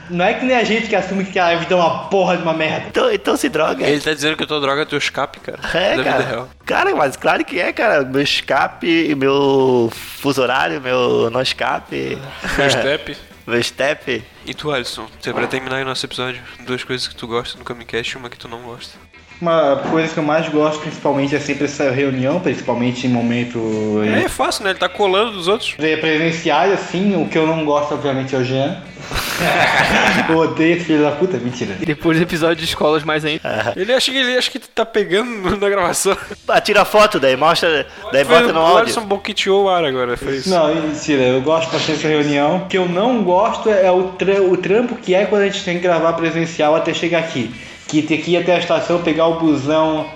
Não 0.09 0.25
é 0.25 0.33
que 0.33 0.45
nem 0.45 0.57
a 0.57 0.65
gente 0.65 0.87
que 0.87 0.95
assume 0.97 1.23
que 1.23 1.39
a 1.39 1.55
vida 1.55 1.73
é 1.73 1.77
uma 1.77 2.09
porra 2.09 2.35
de 2.35 2.43
uma 2.43 2.51
merda. 2.51 2.87
Então, 2.89 3.09
então 3.09 3.37
se 3.37 3.47
droga. 3.47 3.87
Ele 3.87 4.01
tá 4.01 4.13
dizendo 4.13 4.35
que 4.35 4.43
eu 4.43 4.47
tô 4.47 4.59
droga 4.59 4.81
é 4.81 4.85
teu 4.85 4.97
escape, 4.97 5.39
cara. 5.39 5.59
É, 5.73 5.91
da 5.91 6.03
vida 6.03 6.03
cara. 6.03 6.23
real. 6.25 6.49
Cara, 6.65 6.93
mas 6.93 7.15
claro 7.15 7.45
que 7.45 7.57
é, 7.57 7.71
cara. 7.71 8.03
Meu 8.03 8.21
escape, 8.21 9.15
meu 9.15 9.89
fuso 9.93 10.41
horário, 10.41 10.81
meu 10.81 11.29
não 11.29 11.41
escape. 11.41 12.17
Meu 12.57 12.69
step. 12.69 13.17
meu 13.47 13.63
step. 13.63 14.25
E 14.45 14.53
tu, 14.53 14.73
Alisson, 14.73 15.07
você 15.17 15.31
pra 15.31 15.47
terminar 15.47 15.77
aí 15.77 15.85
nosso 15.85 16.05
episódio, 16.05 16.41
duas 16.65 16.83
coisas 16.83 17.07
que 17.07 17.15
tu 17.15 17.25
gosta 17.25 17.57
no 17.57 17.63
Camicast 17.63 18.13
e 18.13 18.17
uma 18.17 18.29
que 18.29 18.37
tu 18.37 18.49
não 18.49 18.59
gosta. 18.63 18.97
Uma 19.39 19.75
coisa 19.91 20.11
que 20.11 20.17
eu 20.19 20.23
mais 20.23 20.49
gosto, 20.49 20.81
principalmente, 20.81 21.35
é 21.35 21.39
sempre 21.39 21.65
essa 21.65 21.91
reunião, 21.91 22.39
principalmente 22.39 23.05
em 23.05 23.09
momento 23.09 24.01
É, 24.03 24.23
é 24.23 24.27
fácil, 24.29 24.63
né? 24.63 24.71
Ele 24.71 24.79
tá 24.79 24.89
colando 24.89 25.33
dos 25.33 25.47
outros. 25.47 25.75
eh, 25.77 25.95
presenciais, 25.97 26.73
assim. 26.73 27.15
O 27.21 27.27
que 27.27 27.37
eu 27.37 27.45
não 27.45 27.63
gosto, 27.63 27.93
obviamente, 27.93 28.33
é 28.35 28.39
o 28.39 28.43
Jean. 28.43 28.77
eu 30.29 30.37
odeio 30.37 30.75
esse 30.75 30.85
filho 30.85 31.03
da 31.03 31.11
puta, 31.11 31.37
mentira. 31.37 31.75
E 31.79 31.85
depois 31.85 32.17
do 32.17 32.23
episódio 32.23 32.57
de 32.57 32.65
escolas 32.65 33.03
mais 33.03 33.23
ainda. 33.23 33.73
Ele 33.75 33.93
acha 33.93 34.11
que 34.11 34.17
ele 34.17 34.37
acha 34.37 34.49
que 34.51 34.59
tá 34.59 34.85
pegando 34.85 35.55
na 35.57 35.69
gravação. 35.69 36.17
Ah, 36.47 36.59
tira 36.59 36.81
a 36.81 36.85
foto, 36.85 37.19
daí 37.19 37.35
mostra, 37.35 37.87
daí 38.11 38.23
bota 38.25 38.51
no 38.51 38.59
o 38.59 38.63
áudio. 38.63 38.77
Alisson 38.79 39.05
boqueteou 39.05 39.65
o 39.65 39.69
ar 39.69 39.85
agora, 39.85 40.17
foi 40.17 40.37
isso. 40.37 40.49
Não, 40.49 40.73
mentira, 40.73 41.21
eu 41.23 41.41
gosto 41.41 41.71
bastante 41.71 41.97
dessa 41.97 42.07
reunião. 42.07 42.57
O 42.57 42.65
que 42.67 42.77
eu 42.77 42.87
não 42.87 43.23
gosto 43.23 43.69
é 43.69 43.91
o, 43.91 44.09
tra 44.09 44.41
o 44.41 44.57
trampo 44.57 44.95
que 44.95 45.13
é 45.13 45.25
quando 45.25 45.43
a 45.43 45.45
gente 45.45 45.63
tem 45.63 45.77
que 45.77 45.83
gravar 45.83 46.13
presencial 46.13 46.75
até 46.75 46.93
chegar 46.93 47.19
aqui. 47.19 47.53
Que 47.87 48.01
ter 48.01 48.17
que 48.17 48.31
ir 48.31 48.37
até 48.37 48.55
a 48.55 48.59
estação, 48.59 49.01
pegar 49.01 49.27
o 49.27 49.39
busão, 49.39 50.07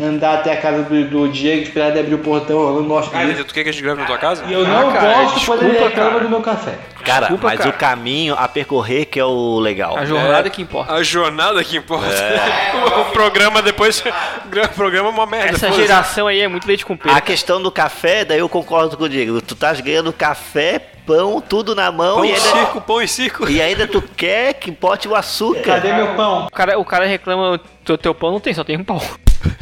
andar 0.00 0.34
até 0.38 0.52
a 0.52 0.56
casa 0.56 0.82
do, 0.82 1.04
do 1.08 1.28
Diego, 1.28 1.62
esperar 1.62 1.90
ele 1.90 2.00
abrir 2.00 2.14
o 2.14 2.18
portão. 2.18 2.58
Eu 2.60 2.80
não 2.82 2.88
gosto 2.88 3.14
Ah, 3.14 3.24
disso. 3.24 3.44
tu 3.44 3.54
quer 3.54 3.62
que 3.62 3.68
a 3.68 3.72
gente 3.72 3.82
grave 3.82 4.00
na 4.00 4.06
tua 4.06 4.18
casa? 4.18 4.44
E 4.48 4.52
eu 4.52 4.64
Ah, 4.64 4.68
não 4.68 4.92
cara, 4.92 5.12
gosto 5.24 5.46
quando 5.46 5.60
ele 5.62 5.70
desculpa, 5.72 5.88
reclama 5.90 6.10
cara. 6.12 6.24
do 6.24 6.30
meu 6.30 6.40
café. 6.40 6.74
Cara, 7.04 7.20
Desculpa, 7.20 7.46
mas 7.48 7.58
cara. 7.58 7.70
o 7.70 7.72
caminho 7.72 8.34
a 8.38 8.46
percorrer 8.48 9.06
que 9.06 9.18
é 9.18 9.24
o 9.24 9.58
legal. 9.58 9.96
A 9.96 10.04
jornada 10.04 10.50
que 10.50 10.60
importa. 10.60 10.92
A 10.92 11.02
jornada 11.02 11.62
que 11.64 11.76
importa. 11.76 12.06
o 13.00 13.12
programa 13.12 13.62
depois. 13.62 14.00
O 14.04 14.74
programa 14.74 15.08
é 15.08 15.12
uma 15.12 15.26
merda. 15.26 15.50
Essa 15.50 15.72
geração 15.72 16.26
aí 16.26 16.40
é 16.40 16.48
muito 16.48 16.66
leite 16.66 16.84
com 16.84 16.96
pera. 16.96 17.16
A 17.16 17.20
questão 17.20 17.62
do 17.62 17.70
café, 17.70 18.24
daí 18.24 18.38
eu 18.40 18.48
concordo 18.48 18.96
com 18.98 19.04
o 19.04 19.08
Diego. 19.08 19.40
Tu 19.40 19.54
estás 19.54 19.80
ganhando 19.80 20.12
café, 20.12 20.89
pão, 21.10 21.40
tudo 21.40 21.74
na 21.74 21.90
mão 21.90 22.16
Pão 22.16 22.24
e 22.24 22.28
ainda, 22.28 22.40
circo, 22.40 22.80
pão 22.80 23.02
e 23.02 23.08
circo. 23.08 23.50
e 23.50 23.60
ainda 23.60 23.86
tu 23.86 24.00
quer 24.00 24.54
que 24.54 24.70
bote 24.70 25.08
o 25.08 25.14
açúcar. 25.14 25.62
Cadê 25.62 25.92
meu 25.92 26.14
pão? 26.14 26.46
O 26.46 26.50
cara, 26.50 26.78
o 26.78 26.84
cara 26.84 27.06
reclama, 27.06 27.60
teu, 27.84 27.98
teu 27.98 28.14
pão 28.14 28.30
não 28.30 28.40
tem, 28.40 28.54
só 28.54 28.62
tem 28.62 28.76
um 28.76 28.84
pão. 28.84 29.00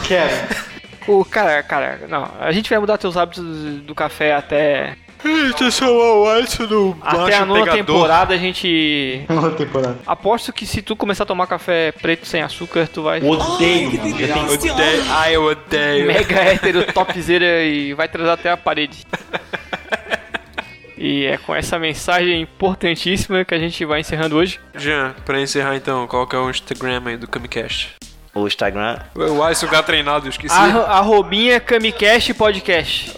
Quero. 0.06 0.68
O 1.08 1.24
cara, 1.24 1.62
cara, 1.62 2.00
não, 2.06 2.28
a 2.38 2.52
gente 2.52 2.68
vai 2.68 2.78
mudar 2.78 2.98
teus 2.98 3.16
hábitos 3.16 3.42
do 3.80 3.94
café 3.94 4.34
até 4.34 4.94
do 6.68 6.96
até 7.00 7.34
a 7.36 7.46
nona 7.46 7.72
temporada 7.72 8.34
a 8.34 8.36
gente 8.36 9.24
Uma 9.28 9.50
temporada. 9.52 9.96
aposto 10.06 10.52
que 10.52 10.66
se 10.66 10.82
tu 10.82 10.94
começar 10.94 11.22
a 11.24 11.26
tomar 11.26 11.46
café 11.46 11.92
preto 11.92 12.26
sem 12.26 12.42
açúcar, 12.42 12.86
tu 12.86 13.04
vai 13.04 13.22
Odeio. 13.22 13.88
Odeio. 14.52 15.04
Ai, 15.08 15.34
eu 15.34 15.44
odeio. 15.44 16.06
mega 16.06 16.36
hétero 16.40 16.84
topzera 16.92 17.64
e 17.64 17.94
vai 17.94 18.06
trazer 18.06 18.30
até 18.30 18.50
a 18.50 18.56
parede. 18.58 19.06
E 20.98 21.26
é 21.26 21.38
com 21.38 21.54
essa 21.54 21.78
mensagem 21.78 22.42
importantíssima 22.42 23.44
que 23.44 23.54
a 23.54 23.58
gente 23.58 23.84
vai 23.84 24.00
encerrando 24.00 24.36
hoje. 24.36 24.58
Jean, 24.76 25.14
pra 25.24 25.40
encerrar 25.40 25.76
então, 25.76 26.06
qual 26.06 26.26
que 26.26 26.34
é 26.34 26.38
o 26.38 26.50
Instagram 26.50 27.02
aí 27.06 27.16
do 27.16 27.28
Camicast? 27.28 27.94
O 28.34 28.46
Instagram. 28.46 28.98
O 29.14 29.42
Alisson 29.42 29.66
tá 29.66 29.82
treinado, 29.82 30.26
eu 30.26 30.30
esqueci. 30.30 30.54
Arro, 30.54 30.80
arrobinha 30.80 31.58
Camicast 31.60 32.34
Podcast. 32.34 33.12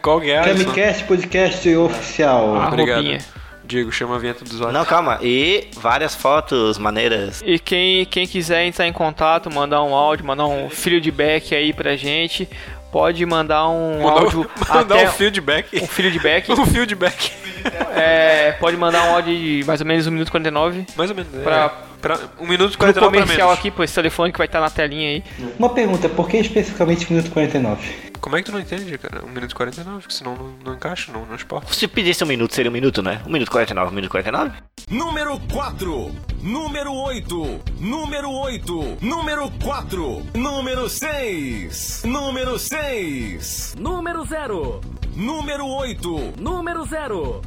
Qual 0.00 0.20
que 0.20 0.30
é, 0.30 0.38
Alisson? 0.38 0.64
Camicast 0.64 1.04
Podcast 1.04 1.76
Oficial. 1.76 2.68
Obrigado. 2.68 3.18
Diego, 3.64 3.92
chama 3.92 4.16
a 4.16 4.18
vinheta 4.18 4.44
dos 4.44 4.60
olhos. 4.60 4.74
Não, 4.74 4.84
calma. 4.84 5.18
E 5.22 5.68
várias 5.76 6.14
fotos 6.14 6.78
maneiras. 6.78 7.42
E 7.44 7.58
quem, 7.58 8.04
quem 8.06 8.26
quiser 8.26 8.66
entrar 8.66 8.86
em 8.86 8.92
contato, 8.92 9.50
mandar 9.50 9.82
um 9.82 9.94
áudio, 9.94 10.26
mandar 10.26 10.46
um 10.46 10.68
feedback 10.68 11.54
aí 11.54 11.72
pra 11.72 11.96
gente, 11.96 12.48
pode 12.92 13.24
mandar 13.26 13.68
um 13.68 14.02
Mandar, 14.02 14.20
áudio 14.22 14.40
mandar 14.68 14.96
até 14.96 15.08
um 15.08 15.12
feedback. 15.12 15.82
um 15.82 15.86
feedback. 15.88 16.48
Um 16.52 16.66
feedback. 16.66 17.32
É, 17.96 18.52
pode 18.60 18.76
mandar 18.76 19.04
um 19.08 19.14
áudio 19.14 19.34
de 19.36 19.64
mais 19.66 19.80
ou 19.80 19.86
menos 19.86 20.06
1 20.06 20.10
minuto 20.10 20.28
e 20.28 20.30
49 20.30 20.86
Mais 20.96 21.10
ou 21.10 21.16
menos. 21.16 21.32
Pra- 21.42 21.64
é, 21.66 21.91
pra, 22.02 22.18
um 22.38 22.46
minuto 22.46 22.74
e 22.74 22.76
pro 22.76 22.86
49 22.86 23.10
pra 23.16 23.22
comercial 23.22 23.50
aqui, 23.52 23.70
por 23.70 23.84
esse 23.84 23.94
telefone 23.94 24.32
que 24.32 24.38
vai 24.38 24.46
estar 24.46 24.60
na 24.60 24.68
telinha 24.68 25.08
aí. 25.10 25.24
Uma 25.58 25.70
pergunta, 25.70 26.08
por 26.08 26.28
que 26.28 26.36
especificamente 26.36 27.10
minuto 27.10 27.30
49? 27.30 28.12
Como 28.20 28.36
é 28.36 28.40
que 28.40 28.46
tu 28.46 28.52
não 28.52 28.60
entende, 28.60 28.96
cara? 28.98 29.24
Um 29.24 29.30
minuto 29.30 29.50
e 29.50 29.54
49, 29.54 30.06
que 30.06 30.14
senão 30.14 30.36
não, 30.36 30.54
não 30.64 30.74
encaixa, 30.74 31.10
não, 31.12 31.26
não 31.26 31.34
esporte. 31.34 31.74
Se 31.74 31.88
pedisse 31.88 32.22
um 32.22 32.26
minuto, 32.26 32.54
seria 32.54 32.70
um 32.70 32.74
minuto, 32.74 33.02
né? 33.02 33.20
Um 33.26 33.32
minuto 33.32 33.50
49, 33.50 33.90
um 33.90 33.94
minuto 33.94 34.10
49? 34.10 34.52
Número 34.90 35.40
4, 35.52 36.14
número 36.42 36.92
8, 36.92 37.60
número 37.80 38.30
8, 38.30 38.98
número 39.00 39.50
4, 39.62 40.22
número 40.34 40.88
6, 40.88 42.02
número 42.04 42.58
6, 42.58 43.74
Número 43.78 44.24
0. 44.24 44.80
número 45.16 45.66
8, 45.66 46.34
Número 46.38 46.84
0. 46.86 47.42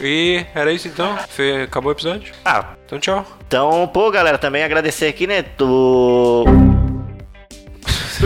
E 0.00 0.44
era 0.54 0.72
isso 0.72 0.88
então? 0.88 1.16
Fe- 1.28 1.62
Acabou 1.62 1.90
o 1.90 1.94
episódio? 1.94 2.32
Ah, 2.44 2.74
Então 2.84 2.98
tchau. 2.98 3.24
então, 3.46 3.86
pô, 3.88 4.10
galera, 4.10 4.36
também 4.38 4.62
agradecer 4.64 5.06
aqui, 5.06 5.26
né? 5.26 5.42
Do. 5.56 6.44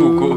Bugou. 0.00 0.36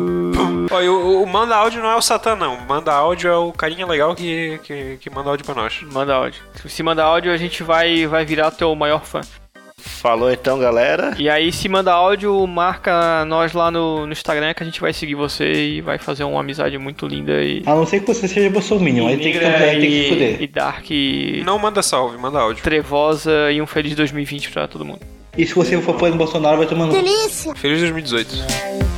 Ó, 0.71 0.81
e 0.81 0.89
o, 0.89 1.23
o 1.23 1.27
manda 1.27 1.55
áudio 1.55 1.81
não 1.81 1.89
é 1.89 1.95
o 1.95 2.01
Satã, 2.01 2.35
não. 2.35 2.57
Manda 2.61 2.91
áudio 2.93 3.29
é 3.29 3.35
o 3.37 3.51
carinha 3.51 3.85
legal 3.87 4.13
que, 4.15 4.59
que, 4.63 4.97
que 4.97 5.09
manda 5.09 5.29
áudio 5.29 5.45
pra 5.45 5.55
nós. 5.55 5.81
Manda 5.83 6.13
áudio. 6.13 6.41
Se 6.67 6.83
mandar 6.83 7.05
áudio, 7.05 7.31
a 7.33 7.37
gente 7.37 7.63
vai, 7.63 8.05
vai 8.05 8.25
virar 8.25 8.51
teu 8.51 8.73
maior 8.75 9.03
fã. 9.03 9.21
Falou 9.79 10.31
então, 10.31 10.59
galera. 10.59 11.15
E 11.17 11.29
aí, 11.29 11.51
se 11.51 11.67
manda 11.69 11.91
áudio, 11.91 12.45
marca 12.45 13.25
nós 13.25 13.53
lá 13.53 13.71
no, 13.71 14.05
no 14.05 14.11
Instagram 14.11 14.53
que 14.53 14.63
a 14.63 14.65
gente 14.65 14.79
vai 14.81 14.93
seguir 14.93 15.15
você 15.15 15.51
e 15.51 15.81
vai 15.81 15.97
fazer 15.97 16.23
uma 16.23 16.39
amizade 16.39 16.77
muito 16.77 17.07
linda 17.07 17.41
e. 17.43 17.63
A 17.65 17.75
não 17.75 17.85
ser 17.85 18.01
que 18.01 18.07
você 18.07 18.27
seja 18.27 18.49
Bolsominion, 18.49 19.07
aí 19.07 19.17
tem 19.17 19.31
que, 19.31 19.37
aí 19.39 19.79
tem 19.79 19.89
que 19.89 19.91
se 19.91 20.05
e, 20.05 20.09
fuder. 20.09 20.41
e 20.41 20.47
dark, 20.47 20.91
e 20.91 21.43
Não 21.45 21.57
manda 21.57 21.81
salve, 21.81 22.17
manda 22.17 22.39
áudio. 22.39 22.63
trevosa 22.63 23.51
e 23.51 23.61
um 23.61 23.65
feliz 23.67 23.95
2020 23.95 24.51
pra 24.51 24.67
todo 24.67 24.85
mundo. 24.85 25.01
E 25.37 25.45
se 25.45 25.53
você 25.53 25.79
for 25.81 25.95
apoiando 25.95 26.17
Bolsonaro, 26.17 26.57
vai 26.57 26.67
tomando. 26.67 26.93
Feliz 27.55 27.79
2018. 27.81 28.88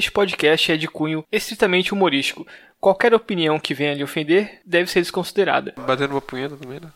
Este 0.00 0.10
podcast 0.10 0.72
é 0.72 0.78
de 0.78 0.88
cunho 0.88 1.22
estritamente 1.30 1.92
humorístico. 1.92 2.46
Qualquer 2.80 3.12
opinião 3.12 3.60
que 3.60 3.74
venha 3.74 3.92
lhe 3.92 4.02
ofender 4.02 4.58
deve 4.64 4.90
ser 4.90 5.00
desconsiderada. 5.00 5.74
Batendo 5.76 6.14
uma 6.14 6.22
punheta 6.22 6.56
também, 6.56 6.80
né? 6.80 6.90